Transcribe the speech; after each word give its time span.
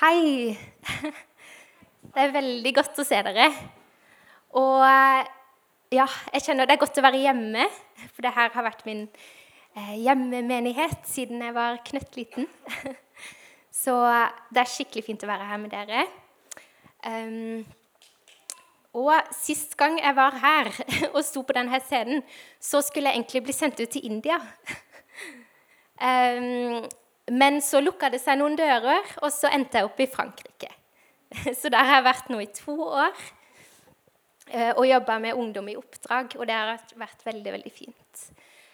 Hei. 0.00 0.56
Det 2.14 2.22
er 2.22 2.30
veldig 2.32 2.70
godt 2.72 3.00
å 3.02 3.04
se 3.04 3.18
dere. 3.20 3.50
Og 4.56 4.80
ja, 5.92 6.06
jeg 6.32 6.44
kjenner 6.46 6.64
det 6.64 6.72
er 6.72 6.80
godt 6.80 6.96
å 6.96 7.04
være 7.04 7.20
hjemme, 7.20 7.66
for 8.06 8.24
det 8.24 8.32
her 8.32 8.48
har 8.54 8.64
vært 8.64 8.80
min 8.88 9.02
eh, 9.76 9.98
hjemmemenighet 10.00 11.04
siden 11.04 11.44
jeg 11.44 11.52
var 11.52 11.76
knøttliten. 11.84 12.48
Så 13.82 13.98
det 14.48 14.62
er 14.62 14.72
skikkelig 14.72 15.04
fint 15.04 15.26
å 15.26 15.28
være 15.28 15.50
her 15.50 15.60
med 15.66 15.76
dere. 15.76 16.06
Um, 17.04 17.68
og 19.04 19.12
sist 19.36 19.76
gang 19.76 20.00
jeg 20.00 20.16
var 20.16 20.40
her 20.40 20.72
og 21.12 21.20
sto 21.28 21.44
på 21.44 21.58
denne 21.60 21.82
scenen, 21.84 22.24
så 22.56 22.80
skulle 22.80 23.12
jeg 23.12 23.20
egentlig 23.20 23.44
bli 23.50 23.58
sendt 23.58 23.84
ut 23.84 23.92
til 23.92 24.08
India. 24.08 24.40
Um, 26.00 26.88
men 27.30 27.60
så 27.62 27.80
lukka 27.82 28.10
det 28.10 28.18
seg 28.22 28.40
noen 28.40 28.56
dører, 28.58 29.06
og 29.22 29.30
så 29.30 29.50
endte 29.54 29.78
jeg 29.78 29.86
opp 29.86 30.00
i 30.02 30.10
Frankrike. 30.10 30.70
Så 31.60 31.70
der 31.70 31.86
har 31.86 32.00
jeg 32.00 32.08
vært 32.08 32.30
nå 32.32 32.40
i 32.42 32.48
to 32.50 32.74
år 32.74 33.12
eh, 34.50 34.72
og 34.72 34.82
jobba 34.82 35.20
med 35.22 35.38
ungdom 35.38 35.68
i 35.70 35.76
oppdrag, 35.78 36.34
og 36.34 36.48
det 36.48 36.56
har 36.56 36.80
vært 36.98 37.22
veldig, 37.22 37.52
veldig 37.54 37.70
fint. 37.70 38.24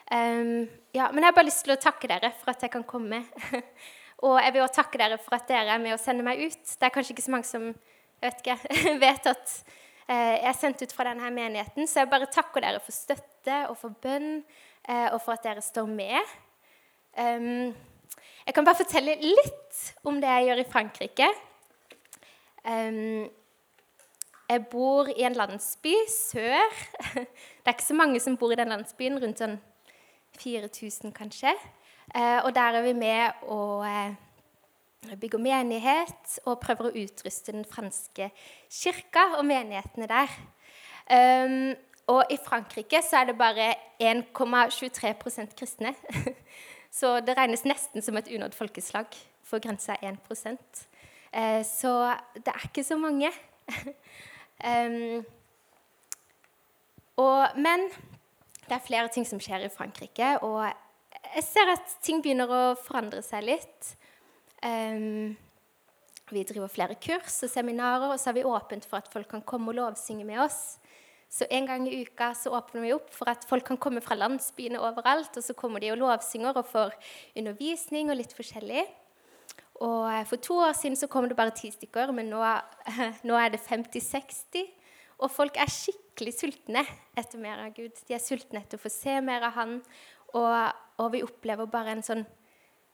Um, 0.07 0.65
ja, 0.95 1.11
men 1.11 1.21
jeg 1.21 1.29
har 1.29 1.35
bare 1.37 1.49
lyst 1.49 1.65
til 1.67 1.75
å 1.75 1.81
takke 1.83 2.09
dere 2.09 2.31
for 2.39 2.55
at 2.55 2.63
jeg 2.65 2.73
kan 2.73 2.87
komme. 2.89 3.25
og 4.25 4.39
jeg 4.41 4.55
vil 4.55 4.65
også 4.65 4.79
takke 4.79 5.01
dere 5.03 5.19
for 5.21 5.37
at 5.37 5.49
dere 5.51 5.75
er 5.75 5.83
med 5.83 5.97
å 5.97 6.01
sende 6.01 6.25
meg 6.25 6.41
ut. 6.47 6.63
Det 6.63 6.89
er 6.89 6.95
kanskje 6.95 7.17
ikke 7.17 7.27
så 7.27 7.35
mange 7.35 7.49
som 7.49 7.67
vet, 8.23 8.39
ikke, 8.41 8.57
vet 9.05 9.29
at 9.33 9.57
eh, 10.07 10.37
jeg 10.39 10.49
er 10.53 10.59
sendt 10.61 10.87
ut 10.87 10.95
fra 10.97 11.11
denne 11.11 11.33
menigheten, 11.35 11.91
så 11.91 12.05
jeg 12.05 12.13
bare 12.13 12.31
takker 12.33 12.65
dere 12.65 12.81
for 12.81 12.97
støtte 12.97 13.61
og 13.69 13.77
for 13.83 14.01
bønn, 14.03 14.39
eh, 14.89 15.11
og 15.11 15.21
for 15.25 15.37
at 15.37 15.45
dere 15.45 15.65
står 15.65 15.91
med. 15.91 16.37
Um, 17.17 17.75
jeg 18.47 18.55
kan 18.55 18.67
bare 18.67 18.79
fortelle 18.79 19.17
litt 19.19 19.81
om 20.07 20.21
det 20.23 20.31
jeg 20.31 20.47
gjør 20.47 20.61
i 20.63 20.71
Frankrike. 20.71 21.27
Um, 22.67 23.27
jeg 24.47 24.63
bor 24.71 25.09
i 25.11 25.25
en 25.27 25.35
landsby 25.35 25.95
sør. 26.11 26.77
Det 27.17 27.73
er 27.73 27.75
ikke 27.75 27.89
så 27.89 27.99
mange 27.99 28.21
som 28.23 28.37
bor 28.39 28.53
i 28.55 28.59
den 28.59 28.71
landsbyen, 28.71 29.19
rundt 29.19 29.43
sånn 29.43 29.57
4000 30.39 31.11
kanskje. 31.17 31.51
Uh, 32.15 32.45
og 32.45 32.53
der 32.55 32.79
er 32.79 32.87
vi 32.87 32.93
med 32.95 33.43
og 33.51 33.83
uh, 33.83 34.15
bygger 35.19 35.43
menighet 35.43 36.39
og 36.47 36.61
prøver 36.63 36.87
å 36.87 36.95
utruste 37.03 37.51
den 37.51 37.67
franske 37.67 38.31
kirka 38.71 39.33
og 39.41 39.43
menighetene 39.51 40.07
der. 40.11 40.39
Um, 41.11 41.75
og 42.15 42.31
i 42.31 42.39
Frankrike 42.39 43.03
så 43.03 43.25
er 43.25 43.33
det 43.33 43.39
bare 43.39 43.73
1,23% 43.99 45.59
kristne. 45.59 45.97
Så 46.97 47.19
det 47.21 47.37
regnes 47.37 47.67
nesten 47.69 48.05
som 48.05 48.17
et 48.17 48.31
unådd 48.33 48.55
folkeslag, 48.57 49.13
for 49.45 49.61
grensa 49.63 49.99
er 50.01 50.17
1 50.17 50.17
eh, 51.33 51.63
Så 51.63 51.93
det 52.35 52.53
er 52.55 52.69
ikke 52.71 52.85
så 52.85 52.97
mange. 52.97 53.31
men 57.57 57.89
det 58.67 58.75
er 58.75 58.87
flere 58.87 59.09
ting 59.13 59.27
som 59.29 59.41
skjer 59.41 59.67
i 59.67 59.73
Frankrike, 59.73 60.39
og 60.43 60.65
jeg 61.35 61.45
ser 61.45 61.73
at 61.75 61.97
ting 62.03 62.23
begynner 62.23 62.49
å 62.51 62.75
forandre 62.81 63.23
seg 63.25 63.45
litt. 63.45 63.97
Vi 66.27 66.43
driver 66.49 66.69
flere 66.73 66.97
kurs 66.99 67.43
og 67.45 67.51
seminarer, 67.53 68.11
og 68.11 68.19
så 68.21 68.31
er 68.31 68.39
vi 68.41 68.45
åpent 68.49 68.85
for 68.89 68.99
at 68.99 69.11
folk 69.13 69.29
kan 69.31 69.45
komme 69.47 69.71
og 69.71 69.79
lovsynge 69.79 70.27
med 70.27 70.41
oss. 70.43 70.79
Så 71.29 71.47
en 71.51 71.67
gang 71.67 71.89
i 71.89 72.05
uka 72.07 72.31
så 72.39 72.53
åpner 72.55 72.85
vi 72.85 72.93
opp 72.95 73.11
for 73.13 73.29
at 73.29 73.45
folk 73.49 73.67
kan 73.67 73.81
komme 73.83 74.01
fra 74.05 74.17
landsbyene 74.17 74.81
overalt. 74.81 75.35
Og 75.37 75.45
så 75.45 75.57
kommer 75.59 75.83
de 75.83 75.91
og 75.93 76.01
lovsynger 76.01 76.57
og 76.57 76.71
får 76.71 76.95
undervisning 77.37 78.13
og 78.13 78.21
litt 78.21 78.35
forskjellig. 78.37 78.87
Og 79.85 80.07
eh, 80.13 80.25
For 80.29 80.41
to 80.41 80.61
år 80.65 80.77
siden 80.79 80.97
så 80.97 81.11
kom 81.11 81.29
det 81.29 81.37
bare 81.37 81.55
ti 81.57 81.71
stykker, 81.73 82.13
men 82.17 82.31
nå, 82.33 82.43
nå 83.29 83.39
er 83.41 83.53
det 83.53 83.63
50-60. 83.67 84.71
Og 85.17 85.33
folk 85.33 85.57
er 85.61 85.73
skikkelig 85.73 86.35
sultne 86.37 86.85
etter 87.17 87.41
mer 87.41 87.65
av 87.65 87.75
Gud. 87.77 87.97
De 88.09 88.17
er 88.17 88.23
sultne 88.23 88.61
etter 88.63 88.79
å 88.79 88.85
få 88.85 88.93
se 88.93 89.19
mer 89.25 89.49
av 89.49 89.57
Han. 89.57 89.79
Og, 90.37 90.57
og 91.01 91.13
vi 91.15 91.25
opplever 91.25 91.69
bare 91.71 91.97
en 91.97 92.05
sånn 92.05 92.27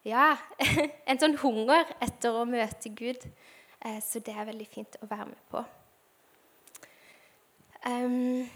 ja, 0.06 0.32
en 1.10 1.20
sånn 1.20 1.36
hunger 1.42 1.86
etter 2.02 2.34
å 2.34 2.46
møte 2.48 2.90
Gud. 2.94 3.22
Eh, 3.82 4.00
så 4.02 4.22
det 4.22 4.34
er 4.34 4.50
veldig 4.50 4.68
fint 4.70 4.98
å 5.02 5.10
være 5.10 5.30
med 5.30 5.46
på. 5.50 5.62
Um, 7.86 8.50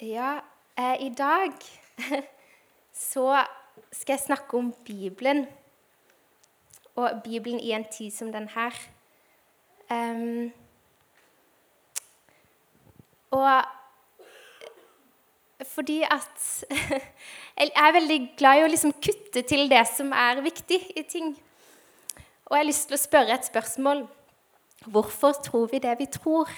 ja, 0.00 0.40
eh, 0.78 1.06
i 1.06 1.08
dag 1.18 1.52
så 3.10 3.44
skal 3.92 4.12
jeg 4.12 4.20
snakke 4.20 4.56
om 4.56 4.72
Bibelen. 4.84 5.46
Og 6.94 7.10
Bibelen 7.24 7.60
i 7.60 7.72
en 7.72 7.84
tid 7.90 8.10
som 8.10 8.32
den 8.32 8.48
her. 8.48 8.74
Um, 9.90 10.52
og 13.30 13.64
fordi 15.66 16.02
at 16.02 16.64
Jeg 17.60 17.72
er 17.76 17.92
veldig 17.92 18.20
glad 18.38 18.60
i 18.60 18.64
å 18.64 18.70
liksom 18.70 18.92
kutte 18.92 19.42
til 19.42 19.66
det 19.70 19.82
som 19.90 20.12
er 20.12 20.40
viktig 20.40 20.78
i 20.96 21.02
ting. 21.02 21.34
Og 22.46 22.56
jeg 22.56 22.62
har 22.62 22.68
lyst 22.68 22.88
til 22.88 22.96
å 22.96 23.02
spørre 23.02 23.34
et 23.34 23.50
spørsmål. 23.50 24.06
Hvorfor 24.86 25.32
tror 25.32 25.66
vi 25.66 25.78
det 25.78 25.98
vi 25.98 26.06
tror? 26.06 26.48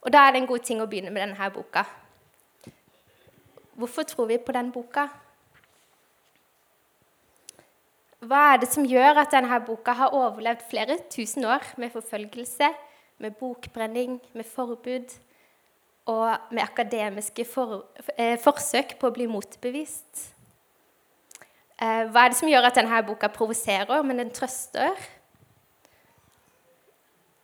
Og 0.00 0.12
Da 0.12 0.18
er 0.18 0.32
det 0.32 0.40
en 0.40 0.46
god 0.46 0.58
ting 0.58 0.80
å 0.82 0.86
begynne 0.86 1.10
med 1.10 1.22
denne 1.22 1.50
boka. 1.54 1.84
Hvorfor 3.78 4.02
tror 4.02 4.26
vi 4.26 4.38
på 4.38 4.52
den 4.52 4.72
boka? 4.72 5.06
Hva 8.20 8.40
er 8.52 8.58
det 8.58 8.68
som 8.68 8.84
gjør 8.84 9.22
at 9.22 9.30
denne 9.30 9.60
boka 9.64 9.92
har 9.92 10.12
overlevd 10.12 10.66
flere 10.70 10.98
tusen 11.10 11.44
år 11.44 11.62
med 11.76 11.92
forfølgelse, 11.92 12.72
med 13.18 13.38
bokbrenning, 13.38 14.20
med 14.32 14.44
forbud 14.44 15.14
og 16.06 16.36
med 16.50 16.62
akademiske 16.62 17.44
for, 17.44 17.84
eh, 18.18 18.36
forsøk 18.36 18.98
på 18.98 19.06
å 19.06 19.14
bli 19.14 19.26
motbevist? 19.26 20.32
Eh, 21.78 22.04
hva 22.10 22.24
er 22.24 22.28
det 22.28 22.36
som 22.36 22.48
gjør 22.48 22.66
at 22.66 22.74
denne 22.74 23.06
boka 23.06 23.28
provoserer, 23.28 24.02
men 24.02 24.16
den 24.16 24.30
trøster? 24.30 24.96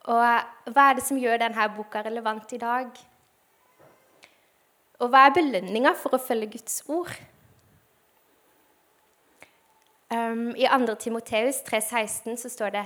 Og 0.06 0.72
hva 0.72 0.88
er 0.90 0.98
det 0.98 1.04
som 1.06 1.18
gjør 1.18 1.40
denne 1.42 1.68
boka 1.74 2.02
relevant 2.06 2.52
i 2.54 2.60
dag? 2.62 2.90
Og 5.02 5.10
hva 5.12 5.26
er 5.26 5.34
belønninga 5.36 5.92
for 5.98 6.14
å 6.16 6.22
følge 6.22 6.54
Guds 6.54 6.78
ord? 6.86 7.10
Um, 10.06 10.52
I 10.54 10.68
2. 10.70 10.94
Timoteus 11.02 11.58
3,16 11.66 12.36
så 12.38 12.48
står 12.48 12.76
det 12.76 12.84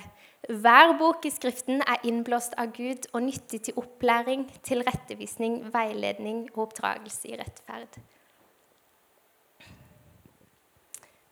hver 0.48 0.94
bok 0.98 1.26
i 1.28 1.30
Skriften 1.30 1.82
er 1.84 2.06
innblåst 2.08 2.54
av 2.58 2.72
Gud 2.72 3.04
og 3.12 3.20
nyttig 3.26 3.60
til 3.66 3.76
opplæring, 3.76 4.46
tilrettevisning, 4.64 5.66
veiledning 5.74 6.46
og 6.54 6.62
oppdragelse 6.64 7.28
i 7.28 7.36
rettferd. 7.36 8.00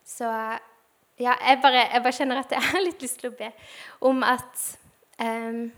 Så 0.05 0.29
ja, 1.19 1.33
jeg 1.41 1.59
bare, 1.65 1.87
jeg 1.89 2.05
bare 2.05 2.17
kjenner 2.21 2.43
at 2.43 2.53
jeg 2.53 2.69
har 2.69 2.85
litt 2.85 3.03
lyst 3.03 3.19
til 3.23 3.33
å 3.33 3.39
be 3.41 3.49
om 4.13 4.21
at 4.27 4.69
Um, 5.19 5.73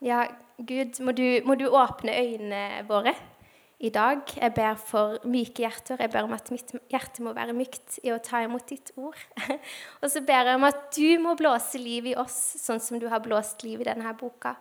ja, 0.00 0.24
Gud, 0.56 1.00
må 1.02 1.12
du, 1.12 1.24
må 1.44 1.56
du, 1.58 1.66
åpne 1.74 2.14
øynene 2.14 2.84
våre 2.88 3.14
i 3.80 3.88
dag. 3.90 4.20
Jeg 4.36 4.54
ber 4.54 4.76
for 4.78 5.18
myke 5.26 5.64
hjerter. 5.64 5.98
Jeg 6.00 6.12
ber 6.12 6.28
om 6.28 6.36
at 6.36 6.50
mitt 6.54 6.70
hjerte 6.92 7.24
må 7.24 7.32
være 7.34 7.56
mykt 7.56 7.98
i 8.04 8.12
å 8.14 8.20
ta 8.22 8.44
imot 8.44 8.68
ditt 8.70 8.92
ord. 8.96 9.18
Og 10.02 10.06
så 10.12 10.22
ber 10.22 10.52
jeg 10.52 10.60
om 10.60 10.68
at 10.68 10.84
du 10.94 11.18
må 11.22 11.34
blåse 11.38 11.80
liv 11.80 12.12
i 12.12 12.14
oss, 12.14 12.38
sånn 12.62 12.80
som 12.80 13.00
du 13.00 13.08
har 13.10 13.24
blåst 13.24 13.64
liv 13.66 13.82
i 13.82 13.88
denne 13.88 14.14
boka. 14.20 14.54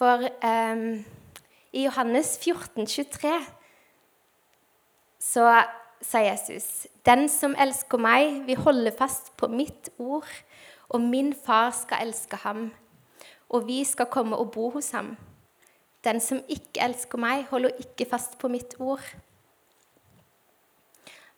For 0.00 0.28
um, 0.44 0.84
i 1.72 1.84
Johannes 1.84 2.36
14, 2.40 2.86
23 2.86 3.34
så 5.20 5.44
sa 6.00 6.18
Jesus, 6.18 6.86
'Den 7.04 7.28
som 7.28 7.54
elsker 7.58 7.98
meg, 7.98 8.46
vil 8.46 8.56
holde 8.56 8.92
fast 8.98 9.36
på 9.36 9.46
mitt 9.46 9.90
ord,' 9.98 10.44
'og 10.88 11.00
min 11.00 11.34
far 11.34 11.70
skal 11.70 12.06
elske 12.06 12.36
ham, 12.36 12.72
og 13.48 13.66
vi 13.66 13.84
skal 13.84 14.06
komme 14.06 14.36
og 14.36 14.52
bo 14.52 14.70
hos 14.70 14.90
ham.' 14.90 15.16
'Den 16.04 16.20
som 16.20 16.42
ikke 16.48 16.80
elsker 16.80 17.18
meg, 17.18 17.44
holder 17.44 17.70
ikke 17.78 18.10
fast 18.10 18.38
på 18.38 18.48
mitt 18.48 18.74
ord.' 18.78 19.16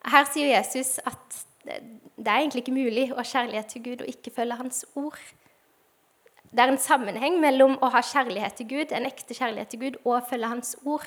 Her 0.05 0.25
sier 0.25 0.57
Jesus 0.57 0.99
at 1.07 1.47
det 2.17 2.27
er 2.27 2.41
egentlig 2.41 2.65
ikke 2.65 2.75
mulig 2.75 3.13
å 3.13 3.21
ha 3.21 3.23
kjærlighet 3.23 3.67
til 3.71 3.85
Gud 3.85 4.01
og 4.03 4.09
ikke 4.11 4.33
følge 4.35 4.59
Hans 4.59 4.85
ord. 4.99 5.19
Det 6.51 6.61
er 6.61 6.73
en 6.73 6.79
sammenheng 6.79 7.39
mellom 7.41 7.79
å 7.81 7.91
ha 7.95 8.03
kjærlighet 8.03 8.59
til 8.59 8.69
Gud, 8.69 8.93
en 8.93 9.07
ekte 9.07 9.35
kjærlighet 9.35 9.71
til 9.73 9.81
Gud, 9.81 10.01
og 10.05 10.17
å 10.17 10.25
følge 10.29 10.51
Hans 10.51 10.75
ord. 10.85 11.07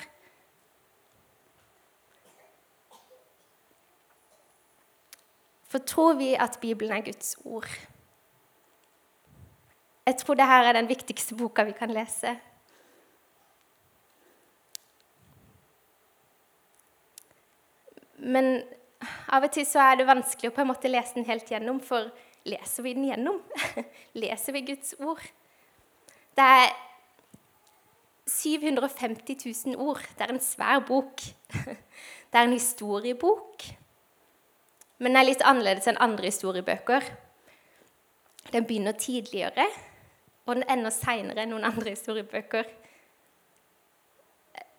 For 5.70 5.82
tror 5.84 6.14
vi 6.20 6.34
at 6.34 6.58
Bibelen 6.62 6.94
er 6.94 7.06
Guds 7.06 7.36
ord? 7.46 7.70
Jeg 10.06 10.18
tror 10.22 10.38
dette 10.38 10.60
er 10.70 10.78
den 10.78 10.90
viktigste 10.90 11.36
boka 11.36 11.64
vi 11.66 11.74
kan 11.78 11.94
lese. 11.94 12.36
men 18.26 18.64
av 19.30 19.46
og 19.46 19.54
til 19.54 19.68
så 19.68 19.84
er 19.84 20.00
det 20.00 20.08
vanskelig 20.10 20.50
å 20.50 20.56
på 20.56 20.64
en 20.64 20.72
måte 20.72 20.92
lese 20.92 21.18
den 21.18 21.28
helt 21.28 21.50
gjennom, 21.52 21.82
for 21.84 22.10
leser 22.48 22.86
vi 22.86 22.96
den 22.98 23.08
gjennom? 23.10 23.42
leser 24.24 24.56
vi 24.56 24.66
Guds 24.72 24.96
ord? 25.00 25.22
Det 26.36 26.46
er 26.46 26.74
750 28.30 29.38
000 29.46 29.80
ord. 29.80 30.02
Det 30.18 30.26
er 30.26 30.34
en 30.34 30.44
svær 30.44 30.82
bok. 30.88 31.22
Det 32.32 32.42
er 32.42 32.50
en 32.50 32.58
historiebok, 32.58 33.64
men 34.98 35.12
den 35.12 35.20
er 35.20 35.28
litt 35.28 35.44
annerledes 35.44 35.88
enn 35.92 36.00
andre 36.02 36.30
historiebøker. 36.30 37.04
Den 38.54 38.66
begynner 38.66 38.96
tidligere, 39.00 39.66
og 40.46 40.56
den 40.56 40.68
ender 40.72 40.94
seinere 40.94 41.44
enn 41.44 41.52
noen 41.56 41.68
andre 41.68 41.96
historiebøker. 41.96 42.68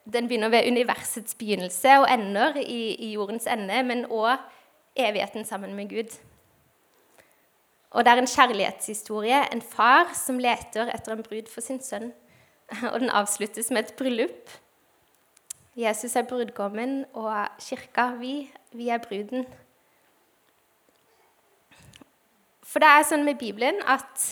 Den 0.06 0.28
begynner 0.28 0.52
ved 0.54 0.68
universets 0.70 1.34
begynnelse 1.34 1.98
og 2.00 2.06
ender 2.12 2.56
i, 2.62 2.94
i 2.94 3.12
jordens 3.16 3.48
ende, 3.50 3.82
men 3.82 4.06
òg 4.06 4.38
evigheten 4.96 5.44
sammen 5.44 5.74
med 5.74 5.90
Gud. 5.90 6.14
Og 7.90 8.04
det 8.04 8.12
er 8.12 8.20
en 8.20 8.30
kjærlighetshistorie, 8.30 9.40
en 9.52 9.62
far 9.62 10.12
som 10.14 10.38
leter 10.38 10.90
etter 10.94 11.14
en 11.14 11.26
brud 11.26 11.50
for 11.52 11.64
sin 11.64 11.82
sønn. 11.82 12.12
Og 12.92 13.00
den 13.00 13.10
avsluttes 13.10 13.70
med 13.70 13.84
et 13.84 13.94
bryllup. 13.98 14.50
Jesus 15.76 16.16
er 16.16 16.24
brudgommen, 16.24 17.04
og 17.12 17.46
kirka, 17.60 18.06
vi, 18.16 18.50
vi 18.72 18.88
er 18.88 18.98
bruden. 18.98 19.44
For 22.66 22.82
det 22.82 22.88
er 22.90 23.06
sånn 23.06 23.24
med 23.26 23.38
Bibelen 23.40 23.78
at 23.86 24.24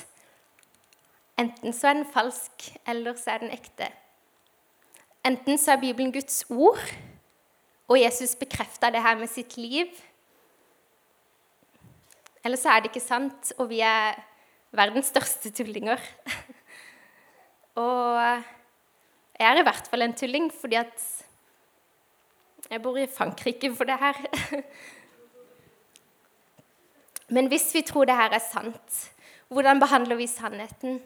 enten 1.41 1.75
så 1.75 1.91
er 1.91 2.01
den 2.01 2.09
falsk, 2.15 2.71
eller 2.91 3.17
så 3.19 3.35
er 3.35 3.45
den 3.45 3.55
ekte. 3.55 3.89
Enten 5.25 5.59
så 5.61 5.75
er 5.75 5.83
Bibelen 5.83 6.13
Guds 6.13 6.43
ord, 6.53 6.83
og 7.89 8.01
Jesus 8.01 8.35
bekrefta 8.37 8.91
det 8.93 9.03
her 9.05 9.17
med 9.21 9.31
sitt 9.31 9.57
liv. 9.57 9.89
Eller 12.45 12.61
så 12.61 12.75
er 12.75 12.83
det 12.83 12.91
ikke 12.93 13.05
sant, 13.05 13.55
og 13.59 13.71
vi 13.71 13.81
er 13.81 14.19
verdens 14.75 15.09
største 15.13 15.53
tullinger. 15.55 16.01
Og 17.75 18.21
jeg 19.35 19.47
er 19.49 19.59
i 19.59 19.65
hvert 19.67 19.89
fall 19.91 20.05
en 20.05 20.13
tulling, 20.15 20.45
fordi 20.55 20.77
at 20.79 21.07
jeg 22.71 22.83
bor 22.83 22.99
i 22.99 23.09
Frankrike 23.11 23.73
for 23.75 23.89
det 23.89 23.97
her. 23.99 24.21
Men 27.29 27.49
hvis 27.49 27.71
vi 27.75 27.83
tror 27.87 28.05
det 28.05 28.17
her 28.17 28.35
er 28.35 28.43
sant, 28.45 29.11
hvordan 29.49 29.81
behandler 29.81 30.17
vi 30.17 30.27
sannheten? 30.27 31.01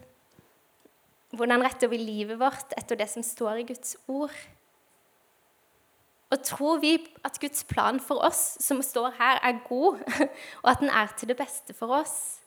Hvordan 1.31 1.63
retter 1.63 1.91
vi 1.93 1.99
livet 2.01 2.41
vårt 2.41 2.73
etter 2.79 2.97
det 2.97 3.09
som 3.11 3.23
står 3.23 3.61
i 3.61 3.67
Guds 3.69 3.97
ord? 4.09 4.35
Og 6.31 6.43
tror 6.45 6.81
vi 6.81 6.97
at 7.25 7.39
Guds 7.41 7.65
plan 7.65 8.01
for 8.01 8.21
oss 8.25 8.59
som 8.61 8.83
står 8.83 9.15
her, 9.19 9.39
er 9.43 9.63
god, 9.69 10.01
og 10.63 10.71
at 10.71 10.81
den 10.81 10.91
er 10.91 11.13
til 11.17 11.29
det 11.29 11.37
beste 11.37 11.75
for 11.75 12.01
oss? 12.01 12.41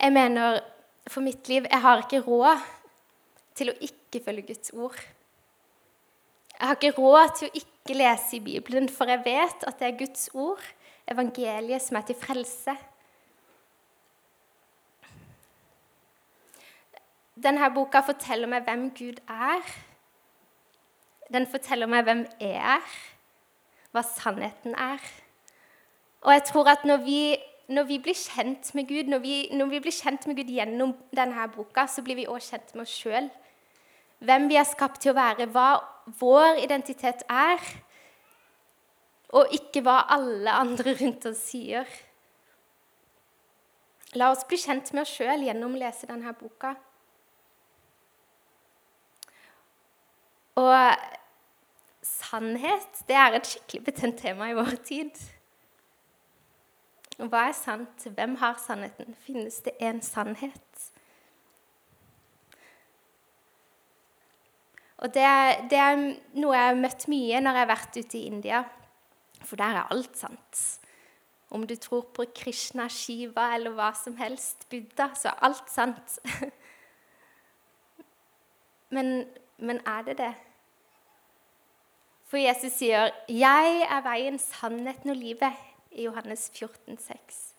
Jeg 0.00 0.12
mener 0.12 0.60
for 1.08 1.20
mitt 1.20 1.48
liv 1.48 1.66
jeg 1.70 1.80
har 1.80 2.00
ikke 2.02 2.22
råd 2.26 2.62
til 3.54 3.70
å 3.70 3.76
ikke 3.80 4.22
følge 4.24 4.46
Guds 4.48 4.72
ord. 4.72 4.96
Jeg 6.58 6.68
har 6.68 6.78
ikke 6.78 6.96
råd 6.96 7.36
til 7.38 7.48
å 7.48 7.60
ikke 7.60 7.71
lese 7.90 8.36
i 8.36 8.40
Bibelen, 8.40 8.88
for 8.88 9.10
jeg 9.10 9.24
vet 9.24 9.64
at 9.66 9.78
det 9.78 9.88
er 9.88 9.98
Guds 9.98 10.28
ord, 10.34 10.62
evangeliet, 11.10 11.82
som 11.82 11.96
er 11.96 12.06
til 12.06 12.18
frelse. 12.18 12.76
Denne 17.42 17.70
boka 17.74 18.04
forteller 18.06 18.46
meg 18.46 18.62
hvem 18.68 18.90
Gud 18.94 19.18
er. 19.26 19.64
Den 21.32 21.46
forteller 21.50 21.90
meg 21.90 22.04
hvem 22.06 22.26
jeg 22.40 22.54
er, 22.76 22.92
hva 23.90 24.02
sannheten 24.06 24.76
er. 24.78 25.00
Og 26.22 26.32
jeg 26.32 26.44
tror 26.52 26.70
at 26.70 26.84
når 26.84 27.02
vi 27.06 27.22
når 27.72 27.86
vi 27.88 27.98
blir 28.02 28.16
kjent 28.18 28.74
med 28.74 28.88
Gud, 28.88 29.08
når 29.08 29.18
vi, 29.22 29.36
når 29.54 29.66
vi, 29.70 29.80
blir 29.80 29.94
kjent 29.94 30.26
med 30.26 30.36
Gud 30.36 30.50
gjennom 30.50 30.94
denne 31.16 31.46
boka, 31.54 31.86
så 31.86 32.02
blir 32.04 32.18
vi 32.18 32.26
også 32.28 32.56
kjent 32.56 32.74
med 32.74 32.82
oss 32.82 32.96
sjøl. 32.98 33.28
Hvem 34.22 34.46
vi 34.50 34.58
er 34.60 34.68
skapt 34.68 35.00
til 35.02 35.12
å 35.12 35.18
være, 35.18 35.48
hva 35.50 35.82
vår 36.20 36.60
identitet 36.62 37.24
er, 37.30 37.62
og 39.32 39.54
ikke 39.56 39.82
hva 39.82 40.02
alle 40.12 40.54
andre 40.54 40.94
rundt 41.00 41.26
oss 41.30 41.40
sier. 41.50 41.88
La 44.18 44.28
oss 44.30 44.44
bli 44.48 44.58
kjent 44.60 44.92
med 44.92 45.06
oss 45.06 45.14
sjøl 45.16 45.46
gjennom 45.46 45.74
å 45.74 45.80
lese 45.80 46.08
denne 46.10 46.34
boka. 46.36 46.74
Og 50.60 51.06
sannhet 52.04 53.04
det 53.08 53.16
er 53.16 53.38
et 53.38 53.48
skikkelig 53.48 53.86
betent 53.88 54.20
tema 54.20 54.50
i 54.52 54.58
vår 54.58 54.76
tid. 54.84 55.16
Hva 57.16 57.46
er 57.48 57.56
sant? 57.56 58.04
Hvem 58.04 58.36
har 58.42 58.58
sannheten? 58.60 59.16
Finnes 59.24 59.62
det 59.64 59.78
en 59.80 60.02
sannhet? 60.04 60.91
Og 65.02 65.10
det, 65.10 65.26
det, 65.70 65.78
er 65.78 65.96
noe 66.38 66.54
jeg 66.54 66.68
har 66.68 66.78
møtt 66.78 67.08
mye 67.10 67.40
når 67.42 67.58
jeg 67.58 67.64
har 67.64 67.72
vært 67.72 67.98
ute 67.98 68.18
i 68.18 68.26
India. 68.30 68.62
For 69.42 69.58
der 69.58 69.80
er 69.80 69.90
alt 69.90 70.14
sant. 70.18 70.60
Om 71.52 71.66
du 71.66 71.74
tror 71.76 72.06
på 72.14 72.24
Krishna, 72.34 72.86
Shiva 72.88 73.50
eller 73.56 73.74
hva 73.76 73.90
som 73.98 74.14
helst, 74.16 74.68
Buddha, 74.70 75.10
så 75.18 75.32
er 75.32 75.42
alt 75.48 75.72
sant. 75.72 76.18
Men, 78.92 79.24
men 79.56 79.78
er 79.88 80.02
det 80.04 80.18
det? 80.18 80.34
For 82.28 82.36
Jesus 82.36 82.72
sier, 82.76 83.08
'Jeg 83.28 83.86
er 83.88 84.02
veien, 84.04 84.38
sannheten 84.38 85.10
og 85.10 85.16
livet' 85.16 85.56
i 85.92 86.04
Johannes 86.04 86.50
14, 86.54 86.98
6. 86.98 87.54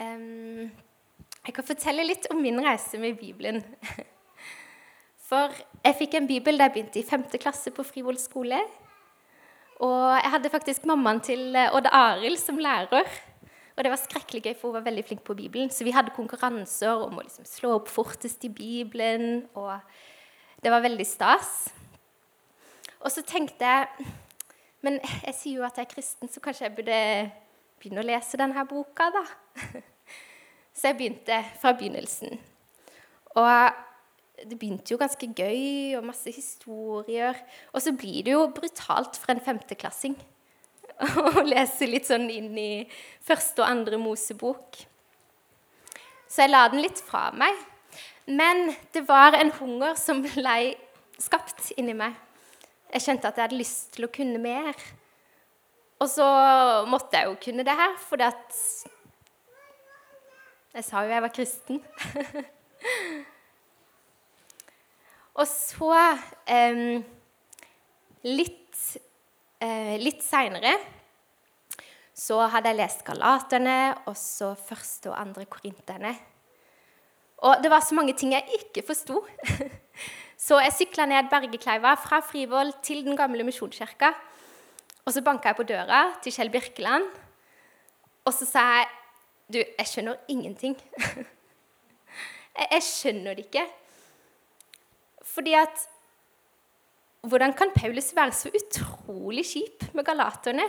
Um, 0.00 0.70
jeg 1.44 1.52
kan 1.56 1.66
fortelle 1.66 2.06
litt 2.08 2.26
om 2.32 2.40
min 2.40 2.60
reise 2.64 2.98
med 3.00 3.18
Bibelen. 3.20 3.60
For 5.28 5.52
jeg 5.84 5.96
fikk 5.98 6.16
en 6.16 6.28
bibel 6.28 6.56
da 6.56 6.68
jeg 6.68 6.74
begynte 6.76 7.00
i 7.00 7.06
5. 7.06 7.26
klasse 7.40 7.72
på 7.74 7.84
Frivoll 7.84 8.18
skole. 8.20 8.60
Og 9.84 10.00
jeg 10.20 10.32
hadde 10.36 10.52
faktisk 10.52 10.86
mammaen 10.88 11.20
til 11.24 11.56
Odd 11.74 11.88
Arild 11.92 12.38
som 12.40 12.60
lærer. 12.60 13.08
Og 13.74 13.82
det 13.82 13.90
var 13.90 13.98
skrekkelig 13.98 14.44
gøy, 14.44 14.52
for 14.54 14.70
hun 14.70 14.76
var 14.78 14.84
veldig 14.86 15.04
flink 15.08 15.24
på 15.26 15.34
Bibelen. 15.34 15.70
Så 15.72 15.84
vi 15.84 15.92
hadde 15.92 16.14
konkurranser 16.14 16.94
om 17.08 17.18
å 17.18 17.24
liksom 17.24 17.48
slå 17.48 17.74
opp 17.80 17.90
fortest 17.90 18.44
i 18.46 18.52
Bibelen. 18.54 19.48
Og 19.58 19.74
det 20.62 20.72
var 20.72 20.84
veldig 20.84 21.06
stas. 21.08 21.72
Og 23.02 23.10
så 23.12 23.24
tenkte 23.26 23.64
jeg 23.68 24.12
Men 24.84 24.98
jeg 25.00 25.32
sier 25.32 25.62
jo 25.62 25.64
at 25.64 25.78
jeg 25.80 25.86
er 25.86 25.94
kristen, 25.94 26.28
så 26.28 26.42
kanskje 26.44 26.66
jeg 26.66 26.74
burde 26.76 26.96
begynne 27.80 28.02
å 28.02 28.04
lese 28.04 28.36
denne 28.36 28.66
boka, 28.68 29.06
da. 29.14 29.22
Så 30.74 30.90
jeg 30.90 30.98
begynte 30.98 31.40
fra 31.62 31.72
begynnelsen. 31.76 32.38
Og 33.38 33.50
det 34.42 34.58
begynte 34.58 34.94
jo 34.94 34.98
ganske 34.98 35.28
gøy 35.36 35.94
og 35.98 36.06
masse 36.08 36.32
historier. 36.34 37.38
Og 37.72 37.82
så 37.82 37.94
blir 37.94 38.26
det 38.26 38.34
jo 38.34 38.48
brutalt 38.54 39.18
for 39.20 39.34
en 39.34 39.42
femteklassing 39.44 40.16
å 41.38 41.44
lese 41.46 41.88
litt 41.88 42.08
sånn 42.10 42.26
inn 42.30 42.52
i 42.58 42.72
første 43.24 43.62
og 43.62 43.70
andre 43.70 44.00
Mosebok. 44.02 44.82
Så 46.26 46.44
jeg 46.44 46.50
la 46.50 46.66
den 46.70 46.82
litt 46.82 46.98
fra 47.02 47.28
meg. 47.34 47.54
Men 48.26 48.72
det 48.94 49.04
var 49.06 49.36
en 49.36 49.52
hunger 49.58 49.98
som 50.00 50.22
ble 50.24 50.74
skapt 51.20 51.74
inni 51.78 51.94
meg. 51.96 52.14
Jeg 52.94 53.06
kjente 53.06 53.28
at 53.28 53.38
jeg 53.38 53.48
hadde 53.48 53.58
lyst 53.58 53.94
til 53.94 54.06
å 54.06 54.12
kunne 54.14 54.40
mer. 54.42 54.74
Og 56.02 56.10
så 56.10 56.26
måtte 56.90 57.20
jeg 57.20 57.30
jo 57.30 57.38
kunne 57.42 57.66
det 57.66 57.74
her, 57.78 57.94
for 58.02 58.20
Jeg 60.74 60.82
sa 60.82 61.04
jo 61.06 61.12
jeg 61.12 61.22
var 61.22 61.30
kristen. 61.30 61.76
og 65.38 65.46
så 65.46 65.90
eh, 66.50 67.04
Litt, 68.24 68.80
eh, 69.62 69.94
litt 70.00 70.24
seinere 70.24 70.72
så 72.14 72.38
hadde 72.48 72.72
jeg 72.72 72.78
lest 72.78 73.02
Galaterne 73.04 73.94
og 74.08 74.16
så 74.16 74.54
første 74.56 75.12
og 75.12 75.18
andre 75.18 75.44
Korinterne. 75.50 76.14
Og 77.44 77.62
det 77.62 77.70
var 77.70 77.84
så 77.84 77.94
mange 77.98 78.14
ting 78.16 78.32
jeg 78.32 78.62
ikke 78.62 78.86
forsto. 78.86 79.20
Så 80.44 80.58
jeg 80.60 80.74
sykla 80.76 81.06
ned 81.08 81.30
Bergekleiva 81.30 81.94
fra 81.96 82.18
Frivoll 82.20 82.72
til 82.84 82.98
den 83.06 83.16
gamle 83.16 83.46
misjonskirka. 83.46 84.10
Og 85.06 85.14
så 85.14 85.22
banka 85.24 85.52
jeg 85.52 85.56
på 85.56 85.64
døra 85.68 86.00
til 86.24 86.34
Kjell 86.34 86.50
Birkeland, 86.52 87.06
og 88.26 88.34
så 88.34 88.48
sa 88.48 88.64
jeg 88.74 88.90
Du, 89.52 89.58
jeg 89.60 89.88
skjønner 89.88 90.20
ingenting. 90.28 90.76
jeg, 92.58 92.68
jeg 92.70 92.82
skjønner 92.86 93.36
det 93.36 93.48
ikke. 93.48 93.66
Fordi 95.34 95.58
at 95.58 95.90
Hvordan 97.24 97.54
kan 97.56 97.70
Paulus 97.72 98.10
være 98.16 98.32
så 98.36 98.50
utrolig 98.52 99.46
kjip 99.48 99.86
med 99.96 100.04
galaterne? 100.04 100.66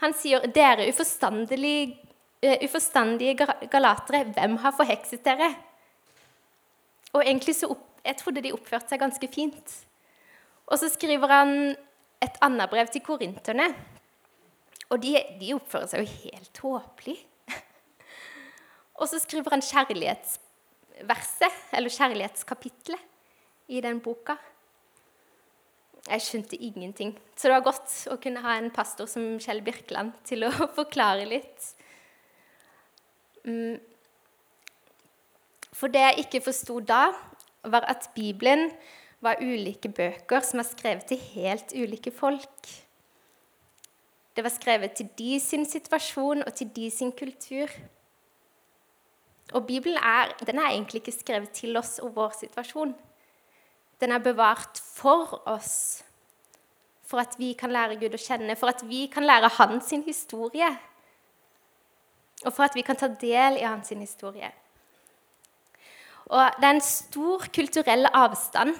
Han 0.00 0.14
sier, 0.16 0.46
'Dere 0.48 0.86
uforstandige, 0.88 1.98
uh, 2.40 2.56
uforstandige 2.64 3.34
galatere, 3.68 4.24
hvem 4.32 4.56
har 4.56 4.72
forhekset 4.72 5.24
dere?' 5.24 5.54
Og 7.12 7.20
egentlig 7.20 7.56
så 7.56 7.68
opp, 7.68 7.86
Jeg 8.04 8.16
trodde 8.16 8.40
de 8.40 8.52
oppførte 8.52 8.88
seg 8.88 8.98
ganske 8.98 9.28
fint. 9.28 9.72
Og 10.66 10.78
så 10.78 10.88
skriver 10.88 11.28
han 11.28 11.76
et 12.22 12.38
annet 12.40 12.70
brev 12.70 12.86
til 12.86 13.02
korinterne. 13.04 13.74
Og 14.88 15.02
de, 15.02 15.18
de 15.40 15.54
oppfører 15.54 15.86
seg 15.86 16.00
jo 16.00 16.14
helt 16.22 16.50
tåpelig. 16.54 17.18
Og 19.00 19.08
så 19.08 19.18
skriver 19.22 19.54
han 19.54 19.64
kjærlighetsverset, 19.64 21.60
eller 21.76 21.92
kjærlighetskapitlet, 21.96 23.06
i 23.70 23.80
den 23.80 24.00
boka. 24.02 24.34
Jeg 26.08 26.24
skjønte 26.24 26.58
ingenting. 26.58 27.12
Så 27.36 27.48
det 27.48 27.54
var 27.54 27.66
godt 27.68 27.92
å 28.10 28.16
kunne 28.20 28.42
ha 28.44 28.56
en 28.58 28.70
pastor 28.74 29.06
som 29.08 29.36
Kjell 29.40 29.60
Birkeland 29.64 30.16
til 30.26 30.46
å 30.46 30.50
forklare 30.78 31.28
litt. 31.28 31.68
Mm. 33.46 33.78
For 35.76 35.92
det 35.92 36.02
jeg 36.02 36.26
ikke 36.26 36.42
forsto 36.48 36.80
da, 36.84 37.12
var 37.62 37.86
at 37.88 38.10
Bibelen 38.16 38.70
var 39.20 39.40
ulike 39.44 39.90
bøker 39.92 40.42
som 40.44 40.62
var 40.62 40.68
skrevet 40.68 41.06
til 41.12 41.20
helt 41.36 41.74
ulike 41.76 42.12
folk. 42.12 42.72
Det 44.34 44.44
var 44.44 44.54
skrevet 44.54 44.96
til 44.96 45.10
de 45.18 45.38
sin 45.42 45.66
situasjon 45.68 46.44
og 46.46 46.54
til 46.56 46.70
de 46.74 46.88
sin 46.90 47.12
kultur. 47.12 47.68
Og 49.52 49.66
Bibelen 49.66 49.96
er, 49.96 50.34
den 50.46 50.58
er 50.58 50.70
egentlig 50.70 51.02
ikke 51.02 51.16
skrevet 51.16 51.50
til 51.56 51.76
oss 51.76 51.98
og 51.98 52.14
vår 52.16 52.36
situasjon. 52.38 52.94
Den 54.00 54.12
er 54.12 54.22
bevart 54.22 54.78
for 54.80 55.42
oss, 55.50 56.04
for 57.04 57.20
at 57.20 57.34
vi 57.38 57.52
kan 57.58 57.72
lære 57.74 57.98
Gud 58.00 58.14
å 58.14 58.20
kjenne, 58.20 58.56
for 58.56 58.70
at 58.70 58.84
vi 58.86 59.06
kan 59.12 59.26
lære 59.26 59.50
hans 59.58 59.90
historie, 60.06 60.70
og 62.44 62.52
for 62.54 62.64
at 62.64 62.76
vi 62.78 62.84
kan 62.86 62.96
ta 62.96 63.10
del 63.20 63.58
i 63.60 63.66
hans 63.66 63.90
historie. 63.90 64.48
Og 66.30 66.60
det 66.60 66.66
er 66.68 66.76
en 66.76 66.84
stor 66.84 67.48
kulturell 67.52 68.06
avstand 68.14 68.76